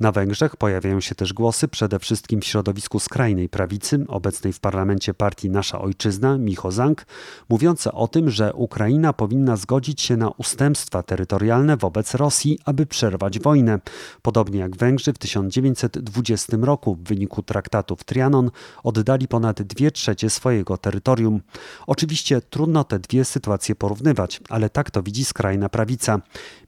Na 0.00 0.12
Węgrzech 0.12 0.56
pojawiają 0.56 1.00
się 1.00 1.14
też 1.14 1.32
głosy, 1.32 1.68
przede 1.68 1.98
wszystkim 1.98 2.40
w 2.40 2.44
środowisku 2.44 3.00
skrajnej 3.00 3.48
prawicy, 3.48 4.04
obecnej 4.08 4.52
w 4.52 4.60
parlamencie 4.60 5.14
partii 5.14 5.50
Nasza 5.50 5.80
Ojczyzna, 5.80 6.38
Micho 6.38 6.72
Zank, 6.72 7.06
mówiące 7.48 7.92
o 7.92 8.08
tym, 8.08 8.30
że 8.30 8.52
Ukraina 8.54 9.12
powinna 9.12 9.56
zgodzić 9.56 10.00
się 10.00 10.16
na 10.16 10.30
ustępstwa 10.30 11.02
terytorialne 11.02 11.76
wobec 11.76 12.14
Rosji, 12.14 12.58
aby 12.64 12.86
przerwać 12.86 13.38
wojnę. 13.38 13.78
Podobnie 14.22 14.60
jak 14.60 14.76
Węgrzy 14.76 15.12
w 15.12 15.18
1920 15.18 16.56
roku 16.62 16.94
w 16.94 17.02
wyniku 17.02 17.42
traktatów 17.42 18.04
Trianon 18.04 18.50
oddali 18.82 19.28
ponad 19.28 19.62
dwie 19.62 19.90
trzecie 19.90 20.30
swojego 20.30 20.76
terytorium. 20.76 21.40
Oczywiście 21.86 22.40
trudno 22.40 22.84
te 22.84 22.98
dwie 22.98 23.24
sytuacje 23.24 23.74
porównywać, 23.74 24.40
ale 24.48 24.70
tak 24.70 24.90
to 24.90 25.02
widzi 25.02 25.24
skrajna 25.24 25.68
prawica. 25.68 26.20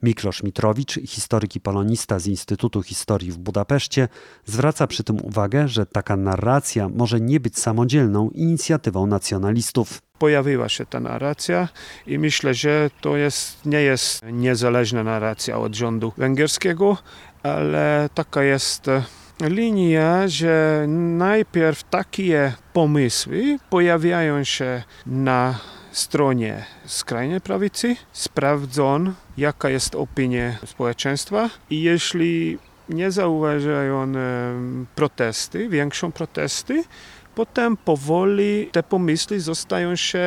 Miklosz 0.03 0.43
Mitrowicz, 0.43 0.99
historyk 1.07 1.57
i 1.57 1.61
polonista 1.83 2.19
z 2.19 2.27
Instytutu 2.27 2.83
Historii 2.83 3.33
w 3.33 3.39
Budapeszcie, 3.39 4.09
zwraca 4.45 4.87
przy 4.87 5.05
tym 5.05 5.17
uwagę, 5.25 5.69
że 5.69 5.87
taka 5.87 6.17
narracja 6.17 6.89
może 6.89 7.21
nie 7.21 7.41
być 7.41 7.59
samodzielną 7.59 8.31
inicjatywą 8.31 9.07
nacjonalistów. 9.07 10.03
Pojawiła 10.19 10.69
się 10.69 10.87
ta 10.87 11.01
narracja 11.01 11.69
i 12.07 12.19
myślę, 12.19 12.55
że 12.55 12.91
to 13.01 13.17
jest, 13.17 13.67
nie 13.67 13.81
jest 13.81 14.23
niezależna 14.33 15.05
narracja 15.05 15.59
od 15.59 15.75
rządu 15.75 16.13
węgierskiego, 16.17 16.97
ale 17.43 18.09
taka 18.15 18.43
jest 18.43 18.87
linia, 19.41 20.29
że 20.29 20.85
najpierw 21.19 21.85
takie 21.85 22.53
pomysły 22.73 23.59
pojawiają 23.71 24.45
się 24.45 24.83
na 25.07 25.59
stronie 25.93 26.65
skrajnej 26.87 27.41
prawicy, 27.41 27.97
sprawdzą 28.13 29.13
jaka 29.37 29.71
jest 29.71 29.95
opinia 29.95 30.59
społeczeństwa 30.67 31.51
i 31.71 31.83
jeśli 31.83 32.59
nie 32.89 33.11
zauważają 33.11 34.13
protesty, 34.95 35.69
większą 35.69 36.13
protesty, 36.13 36.85
potem 37.35 37.77
powoli 37.77 38.69
te 38.73 38.83
pomysły 38.83 39.41
zostają 39.41 39.97
się 39.97 40.23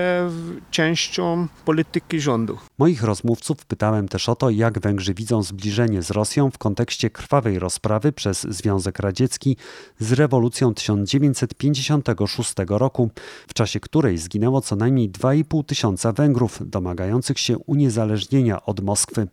częścią 0.71 1.47
polityki 1.65 2.19
rządu. 2.19 2.57
Moich 2.77 3.03
rozmówców 3.03 3.65
pytałem 3.65 4.07
też 4.07 4.29
o 4.29 4.35
to, 4.35 4.49
jak 4.49 4.79
Węgrzy 4.79 5.13
widzą 5.13 5.43
zbliżenie 5.43 6.01
z 6.01 6.11
Rosją 6.11 6.51
w 6.51 6.57
kontekście 6.57 7.09
krwawej 7.09 7.59
rozprawy 7.59 8.11
przez 8.11 8.41
Związek 8.41 8.99
Radziecki 8.99 9.57
z 9.99 10.11
rewolucją 10.11 10.73
1956 10.73 12.53
roku, 12.69 13.09
w 13.47 13.53
czasie 13.53 13.79
której 13.79 14.17
zginęło 14.17 14.61
co 14.61 14.75
najmniej 14.75 15.09
2,5 15.09 15.65
tysiąca 15.65 16.11
Węgrów 16.11 16.59
domagających 16.65 17.39
się 17.39 17.57
uniezależnienia 17.57 18.65
od 18.65 18.81
Moskwy. 18.81 19.27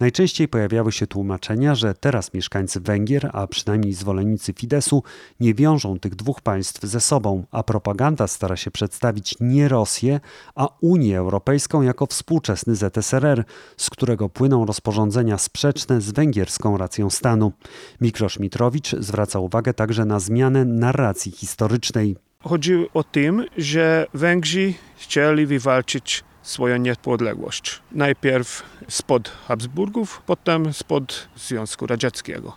Najczęściej 0.00 0.48
pojawiały 0.48 0.92
się 0.92 1.06
tłumaczenia, 1.06 1.74
że 1.74 1.94
teraz 1.94 2.34
mieszkańcy 2.34 2.80
Węgier, 2.80 3.30
a 3.32 3.46
przynajmniej 3.46 3.92
zwolennicy 3.92 4.52
Fidesu, 4.52 5.02
nie 5.40 5.54
wiążą 5.54 5.98
tych 5.98 6.14
dwóch 6.14 6.40
państw 6.40 6.82
ze 6.82 7.00
sobą, 7.00 7.09
a 7.50 7.62
propaganda 7.62 8.26
stara 8.26 8.56
się 8.56 8.70
przedstawić 8.70 9.34
nie 9.40 9.68
Rosję, 9.68 10.20
a 10.54 10.68
Unię 10.80 11.18
Europejską 11.18 11.82
jako 11.82 12.06
współczesny 12.06 12.76
ZSRR, 12.76 13.44
z 13.76 13.90
którego 13.90 14.28
płyną 14.28 14.66
rozporządzenia 14.66 15.38
sprzeczne 15.38 16.00
z 16.00 16.10
węgierską 16.10 16.76
racją 16.76 17.10
stanu. 17.10 17.52
Miklosz 18.00 18.38
Mitrowicz 18.38 18.96
zwraca 18.98 19.38
uwagę 19.38 19.74
także 19.74 20.04
na 20.04 20.20
zmianę 20.20 20.64
narracji 20.64 21.32
historycznej. 21.32 22.16
Chodzi 22.44 22.86
o 22.94 23.04
tym, 23.04 23.46
że 23.56 24.06
Węgrzy 24.14 24.74
chcieli 24.96 25.46
wywalczyć 25.46 26.24
swoją 26.42 26.76
niepodległość. 26.76 27.82
Najpierw 27.92 28.62
spod 28.88 29.28
Habsburgów, 29.28 30.22
potem 30.26 30.72
spod 30.72 31.28
Związku 31.36 31.86
Radzieckiego 31.86 32.56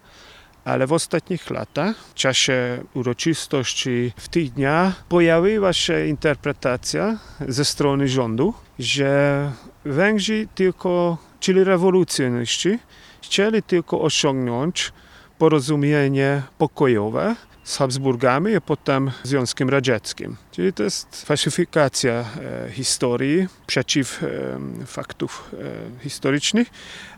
ale 0.66 0.88
w 0.88 0.94
ostatnich 0.94 1.50
latach, 1.50 1.96
w 1.98 2.14
czasie 2.14 2.84
uroczystości 2.94 4.14
w 4.18 4.28
tych 4.28 4.52
dniach, 4.54 5.04
pojawiła 5.04 5.74
się 5.74 6.08
interpretacja 6.08 7.18
ze 7.48 7.66
strony 7.66 8.08
rządu, 8.08 8.54
że 8.80 9.52
Węgrzy 9.86 10.48
tylko, 10.56 11.18
czyli 11.40 11.64
rewolucjoniści, 11.64 12.80
chcieli 13.22 13.64
tylko 13.64 14.02
osiągnąć 14.02 14.92
porozumienie 15.38 16.42
pokojowe 16.58 17.36
z 17.64 17.78
Habsburgami, 17.78 18.56
a 18.56 18.62
potem 18.62 19.12
Związkiem 19.24 19.70
Radzieckim. 19.70 20.36
Czyli 20.52 20.74
to 20.74 20.84
jest 20.84 21.26
falsyfikacja 21.26 22.14
e, 22.14 22.26
historii 22.72 23.48
przeciw 23.68 24.24
e, 24.24 24.86
faktów 24.86 25.52
e, 26.00 26.04
historycznych, 26.04 26.68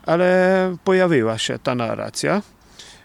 ale 0.06 0.78
pojawiła 0.84 1.38
się 1.38 1.60
ta 1.60 1.76
narracja 1.76 2.42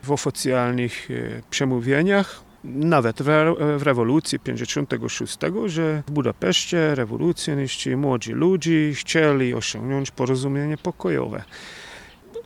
w 0.03 0.11
oficjalnych 0.11 1.11
e, 1.11 1.43
przemówieniach 1.51 2.51
nawet 2.65 3.23
w, 3.23 3.29
re, 3.29 3.55
w 3.79 3.83
rewolucji 3.83 4.39
56, 4.39 5.39
że 5.67 6.03
w 6.07 6.11
Budapeszcie 6.11 6.95
rewolucjoniści, 6.95 7.97
młodzi 7.97 8.33
ludzie 8.33 8.93
chcieli 8.95 9.55
osiągnąć 9.55 10.11
porozumienie 10.11 10.77
pokojowe. 10.77 11.43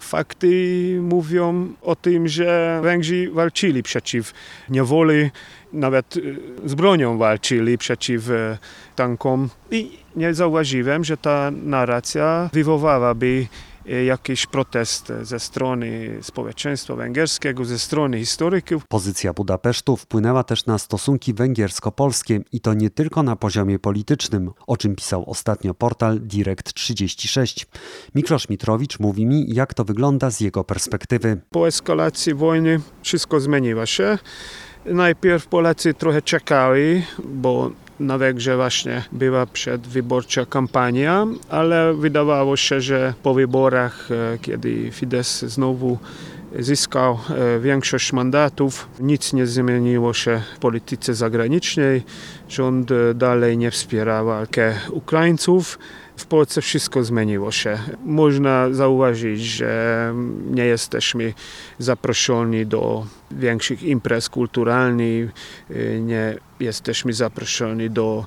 Fakty 0.00 0.98
mówią 1.02 1.72
o 1.82 1.96
tym, 1.96 2.28
że 2.28 2.80
Węgrzy 2.82 3.30
walczyli 3.30 3.82
przeciw 3.82 4.32
niewoli, 4.68 5.30
nawet 5.72 6.16
y, 6.16 6.36
z 6.64 6.74
bronią 6.74 7.18
walczyli 7.18 7.78
przeciw 7.78 8.28
y, 8.28 8.58
tankom 8.96 9.48
i 9.70 9.98
nie 10.16 10.34
zauważyłem, 10.34 11.04
że 11.04 11.16
ta 11.16 11.50
narracja 11.50 12.50
wywołałaby 12.52 13.46
y, 13.86 14.04
jakiś 14.04 14.46
protest 14.46 15.12
ze 15.22 15.40
strony 15.40 16.18
społeczeństwa 16.22 16.94
węgierskiego, 16.94 17.64
ze 17.64 17.78
strony 17.78 18.18
historyków. 18.18 18.86
Pozycja 18.88 19.32
Budapesztu 19.32 19.96
wpłynęła 19.96 20.44
też 20.44 20.66
na 20.66 20.78
stosunki 20.78 21.34
węgiersko-polskie 21.34 22.40
i 22.52 22.60
to 22.60 22.74
nie 22.74 22.90
tylko 22.90 23.22
na 23.22 23.36
poziomie 23.36 23.78
politycznym, 23.78 24.50
o 24.66 24.76
czym 24.76 24.96
pisał 24.96 25.30
ostatnio 25.30 25.74
portal 25.74 26.20
Direct36. 26.20 27.66
Miklosz 28.14 28.48
Mitrowicz 28.48 28.98
mówi 28.98 29.26
mi, 29.26 29.54
jak 29.54 29.74
to 29.74 29.84
wygląda 29.84 30.30
z 30.30 30.40
jego 30.40 30.64
perspektywy. 30.64 31.40
Po 31.50 31.66
eskalacji 31.66 32.34
wojny 32.34 32.80
wszystko 33.02 33.40
zmieniło 33.40 33.86
się. 33.86 34.18
Najpierw 34.86 35.46
Polacy 35.46 35.94
trochę 35.94 36.22
czekali, 36.22 37.02
bo 37.24 37.70
na 38.00 38.18
Węgrzech 38.18 38.56
właśnie 38.56 39.02
była 39.12 39.46
przedwyborcza 39.46 40.46
kampania, 40.46 41.26
ale 41.48 41.94
wydawało 41.94 42.56
się, 42.56 42.80
że 42.80 43.14
po 43.22 43.34
wyborach, 43.34 44.08
e, 44.10 44.38
kiedy 44.38 44.90
Fidesz 44.92 45.28
znowu 45.28 45.98
zyskał 46.58 47.18
e, 47.30 47.60
większość 47.60 48.12
mandatów, 48.12 48.88
nic 49.00 49.32
nie 49.32 49.46
zmieniło 49.46 50.14
się 50.14 50.40
w 50.56 50.58
polityce 50.58 51.14
zagranicznej. 51.14 52.02
Rząd 52.48 52.90
e, 52.90 53.14
dalej 53.14 53.58
nie 53.58 53.70
wspierał 53.70 54.26
walkę 54.26 54.74
Ukraińców. 54.90 55.78
W 56.16 56.26
Polsce 56.26 56.60
wszystko 56.60 57.04
zmieniło 57.04 57.50
się. 57.50 57.78
Można 58.04 58.72
zauważyć, 58.72 59.40
że 59.40 60.14
nie 60.50 60.64
jesteśmy 60.64 61.34
zaproszeni 61.78 62.66
do 62.66 63.06
większych 63.30 63.82
imprez 63.82 64.28
kulturalnych, 64.28 65.30
nie 66.00 66.36
jesteśmy 66.60 67.12
zaproszeni 67.12 67.90
do 67.90 68.24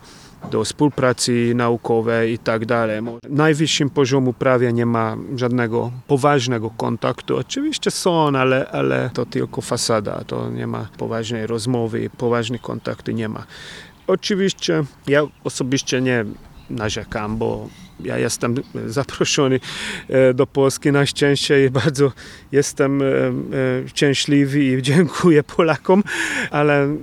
do 0.51 0.63
współpracy 0.63 1.53
naukowej 1.55 2.33
i 2.33 2.37
tak 2.39 2.65
dalej. 2.65 3.01
Na 3.03 3.11
najwyższym 3.29 3.89
poziomu 3.89 4.33
prawie 4.33 4.73
nie 4.73 4.85
ma 4.85 5.17
żadnego 5.35 5.91
poważnego 6.07 6.69
kontaktu. 6.69 7.37
Oczywiście 7.37 7.91
są, 7.91 8.27
ale, 8.37 8.67
ale 8.71 9.09
to 9.13 9.25
tylko 9.25 9.61
fasada, 9.61 10.23
to 10.27 10.49
nie 10.49 10.67
ma 10.67 10.87
poważnej 10.97 11.47
rozmowy, 11.47 12.09
poważnych 12.17 12.61
kontaktu 12.61 13.11
nie 13.11 13.29
ma. 13.29 13.43
Oczywiście 14.07 14.83
ja 15.07 15.21
osobiście 15.43 16.01
nie 16.01 16.25
narzekam, 16.69 17.37
bo 17.37 17.69
ja 17.99 18.17
jestem 18.17 18.55
zaproszony 18.85 19.59
e, 20.09 20.33
do 20.33 20.47
Polski. 20.47 20.91
Na 20.91 21.05
szczęście 21.05 21.65
i 21.65 21.69
bardzo 21.69 22.11
jestem 22.51 23.01
e, 23.01 23.05
e, 23.05 23.87
szczęśliwy 23.87 24.63
i 24.63 24.81
dziękuję 24.81 25.43
Polakom, 25.43 26.03
ale 26.51 26.97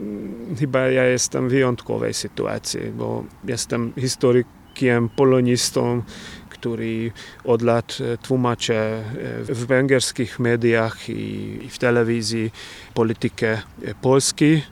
chyba 0.58 0.78
ja 0.78 1.04
jestem 1.04 1.48
w 1.48 1.50
wyjątkowej 1.50 2.14
sytuacji, 2.14 2.80
bo 2.80 3.24
jestem 3.44 3.92
historykiem, 3.98 5.08
polonistą, 5.16 6.02
który 6.50 7.12
od 7.44 7.62
lat 7.62 7.98
tłumaczy 8.22 8.74
w 9.48 9.66
węgierskich 9.66 10.38
mediach 10.38 11.08
i 11.08 11.58
w 11.70 11.78
telewizji 11.78 12.50
politykę 12.94 13.58
Polski 14.02 14.62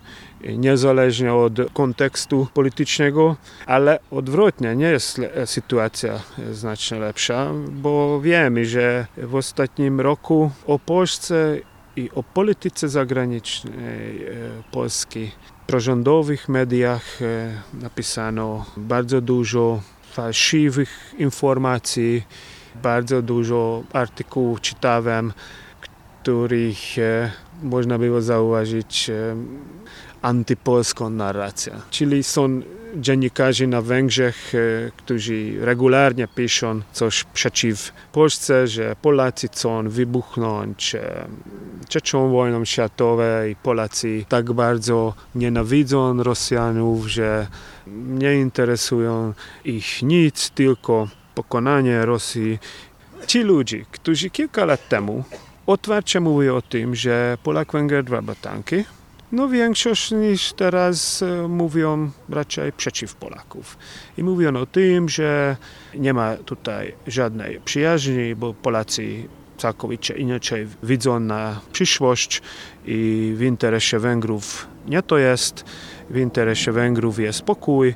niezależnie 0.56 1.34
od 1.34 1.52
kontekstu 1.72 2.46
politycznego, 2.54 3.36
ale 3.66 3.98
odwrotnie, 4.10 4.76
nie 4.76 4.86
jest 4.86 5.20
sytuacja 5.44 6.20
znacznie 6.52 6.98
lepsza, 6.98 7.50
bo 7.68 8.20
wiemy, 8.20 8.64
że 8.64 9.06
w 9.16 9.34
ostatnim 9.34 10.00
roku 10.00 10.50
o 10.66 10.78
Polsce 10.78 11.58
i 11.96 12.10
o 12.14 12.22
polityce 12.22 12.88
zagranicznej 12.88 14.26
e, 14.26 14.30
Polski 14.70 15.30
w 15.62 15.66
prorządowych 15.66 16.48
mediach 16.48 17.22
e, 17.22 17.52
napisano 17.74 18.66
bardzo 18.76 19.20
dużo 19.20 19.80
fałszywych 20.12 21.14
informacji, 21.18 22.22
bardzo 22.82 23.22
dużo 23.22 23.82
artykułów 23.92 24.60
czytałem, 24.60 25.32
których 26.22 26.98
e, 26.98 27.30
można 27.62 27.98
było 27.98 28.22
zauważyć 28.22 29.10
antypolską 30.22 31.10
narrację. 31.10 31.72
Czyli 31.90 32.22
są 32.22 32.60
dziennikarze 32.96 33.66
na 33.66 33.82
Węgrzech, 33.82 34.54
e, 34.54 34.58
którzy 34.96 35.64
regularnie 35.64 36.28
piszą 36.28 36.80
coś 36.92 37.24
przeciw 37.24 37.92
Polsce, 38.12 38.66
że 38.66 38.96
Polacy 39.02 39.48
chcą 39.48 39.88
wybuchnąć 39.88 40.94
e, 40.94 41.26
trzecią 41.88 42.30
wojną 42.30 42.64
światową 42.64 43.22
i 43.50 43.56
Polacy 43.56 44.24
tak 44.28 44.52
bardzo 44.52 45.14
nienawidzą 45.34 46.22
Rosjanów, 46.22 47.06
że 47.06 47.46
nie 48.06 48.34
interesują 48.34 49.32
ich 49.64 50.02
nic, 50.02 50.50
tylko 50.50 51.08
pokonanie 51.34 52.06
Rosji. 52.06 52.58
Ci 53.26 53.42
ludzie, 53.42 53.84
którzy 53.92 54.30
kilka 54.30 54.64
lat 54.64 54.88
temu 54.88 55.24
otwarcie 55.72 56.20
mówią 56.20 56.56
o 56.56 56.62
tym, 56.62 56.94
że 56.94 57.38
Polak-Węgier 57.44 58.04
dwa 58.04 58.22
batanki, 58.22 58.84
no 59.32 59.48
większość 59.48 60.10
niż 60.10 60.52
teraz 60.52 61.22
e, 61.22 61.48
mówią 61.48 62.10
raczej 62.28 62.72
przeciw 62.72 63.14
Polaków. 63.14 63.78
I 64.18 64.22
mówią 64.22 64.56
o 64.56 64.66
tym, 64.66 65.08
że 65.08 65.56
nie 65.94 66.14
ma 66.14 66.36
tutaj 66.36 66.94
żadnej 67.06 67.60
przyjaźni, 67.64 68.34
bo 68.34 68.54
Polacy 68.54 69.28
całkowicie 69.58 70.14
inaczej 70.14 70.68
widzą 70.82 71.20
na 71.20 71.60
przyszłość 71.72 72.42
i 72.86 73.32
w 73.36 73.42
interesie 73.42 73.98
Węgrów 73.98 74.66
nie 74.88 75.02
to 75.02 75.18
jest. 75.18 75.64
W 76.10 76.16
interesie 76.16 76.72
Węgrów 76.72 77.18
jest 77.18 77.38
spokój. 77.38 77.94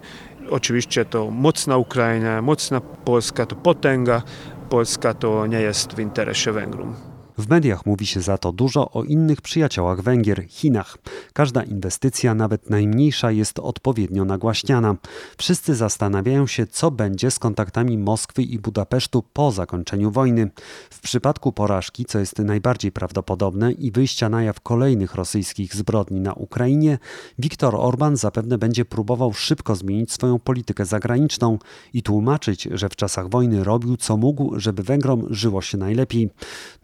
Oczywiście 0.50 1.04
to 1.04 1.30
mocna 1.30 1.76
Ukraina, 1.76 2.42
mocna 2.42 2.80
Polska 2.80 3.46
to 3.46 3.56
potęga. 3.56 4.22
Polska 4.68 5.14
to 5.14 5.46
nie 5.46 5.60
jest 5.60 5.94
w 5.94 5.98
interesie 5.98 6.52
Węgrów. 6.52 7.15
W 7.38 7.48
mediach 7.48 7.86
mówi 7.86 8.06
się 8.06 8.20
za 8.20 8.38
to 8.38 8.52
dużo 8.52 8.90
o 8.90 9.04
innych 9.04 9.40
przyjaciołach 9.40 10.00
Węgier, 10.02 10.44
Chinach. 10.48 10.98
Każda 11.32 11.62
inwestycja, 11.62 12.34
nawet 12.34 12.70
najmniejsza, 12.70 13.30
jest 13.30 13.58
odpowiednio 13.58 14.24
nagłaśniana. 14.24 14.96
Wszyscy 15.38 15.74
zastanawiają 15.74 16.46
się, 16.46 16.66
co 16.66 16.90
będzie 16.90 17.30
z 17.30 17.38
kontaktami 17.38 17.98
Moskwy 17.98 18.42
i 18.42 18.58
Budapesztu 18.58 19.22
po 19.32 19.52
zakończeniu 19.52 20.10
wojny. 20.10 20.50
W 20.90 21.00
przypadku 21.00 21.52
porażki, 21.52 22.04
co 22.04 22.18
jest 22.18 22.38
najbardziej 22.38 22.92
prawdopodobne, 22.92 23.72
i 23.72 23.90
wyjścia 23.90 24.28
na 24.28 24.42
jaw 24.42 24.60
kolejnych 24.60 25.14
rosyjskich 25.14 25.74
zbrodni 25.74 26.20
na 26.20 26.32
Ukrainie, 26.32 26.98
Viktor 27.38 27.74
Orban 27.74 28.16
zapewne 28.16 28.58
będzie 28.58 28.84
próbował 28.84 29.32
szybko 29.32 29.76
zmienić 29.76 30.12
swoją 30.12 30.38
politykę 30.38 30.84
zagraniczną 30.84 31.58
i 31.92 32.02
tłumaczyć, 32.02 32.68
że 32.70 32.88
w 32.88 32.96
czasach 32.96 33.28
wojny 33.28 33.64
robił 33.64 33.96
co 33.96 34.16
mógł, 34.16 34.60
żeby 34.60 34.82
Węgrom 34.82 35.26
żyło 35.30 35.62
się 35.62 35.78
najlepiej. 35.78 36.30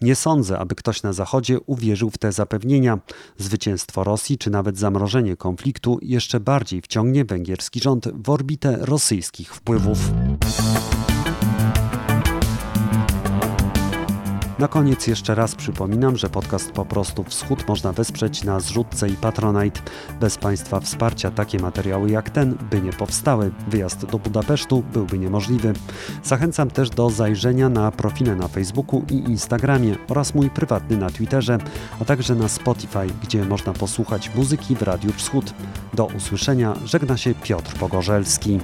Nie 0.00 0.14
sądzę, 0.14 0.41
sądzę, 0.42 0.58
aby 0.58 0.74
ktoś 0.74 1.02
na 1.02 1.12
Zachodzie 1.12 1.60
uwierzył 1.60 2.10
w 2.10 2.18
te 2.18 2.32
zapewnienia. 2.32 2.98
Zwycięstwo 3.38 4.04
Rosji 4.04 4.38
czy 4.38 4.50
nawet 4.50 4.78
zamrożenie 4.78 5.36
konfliktu 5.36 5.98
jeszcze 6.02 6.40
bardziej 6.40 6.82
wciągnie 6.82 7.24
węgierski 7.24 7.80
rząd 7.80 8.08
w 8.14 8.30
orbitę 8.30 8.78
rosyjskich 8.80 9.54
wpływów. 9.54 9.98
Na 14.62 14.68
koniec 14.68 15.06
jeszcze 15.06 15.34
raz 15.34 15.54
przypominam, 15.54 16.16
że 16.16 16.28
podcast 16.28 16.72
Po 16.72 16.84
prostu 16.84 17.24
Wschód 17.24 17.68
można 17.68 17.92
wesprzeć 17.92 18.44
na 18.44 18.60
zrzutce 18.60 19.08
i 19.08 19.12
Patronite. 19.12 19.80
Bez 20.20 20.38
Państwa 20.38 20.80
wsparcia 20.80 21.30
takie 21.30 21.58
materiały 21.58 22.10
jak 22.10 22.30
ten 22.30 22.58
by 22.70 22.82
nie 22.82 22.92
powstały. 22.92 23.50
Wyjazd 23.68 24.06
do 24.06 24.18
Budapesztu 24.18 24.82
byłby 24.92 25.18
niemożliwy. 25.18 25.72
Zachęcam 26.24 26.70
też 26.70 26.90
do 26.90 27.10
zajrzenia 27.10 27.68
na 27.68 27.90
profile 27.90 28.36
na 28.36 28.48
Facebooku 28.48 29.04
i 29.10 29.14
Instagramie 29.14 29.96
oraz 30.08 30.34
mój 30.34 30.50
prywatny 30.50 30.96
na 30.96 31.10
Twitterze, 31.10 31.58
a 32.00 32.04
także 32.04 32.34
na 32.34 32.48
Spotify, 32.48 33.06
gdzie 33.22 33.44
można 33.44 33.72
posłuchać 33.72 34.34
muzyki 34.34 34.76
w 34.76 34.82
Radiu 34.82 35.12
Wschód. 35.12 35.54
Do 35.94 36.06
usłyszenia 36.06 36.74
żegna 36.84 37.16
się 37.16 37.34
Piotr 37.34 37.74
Pogorzelski. 37.74 38.60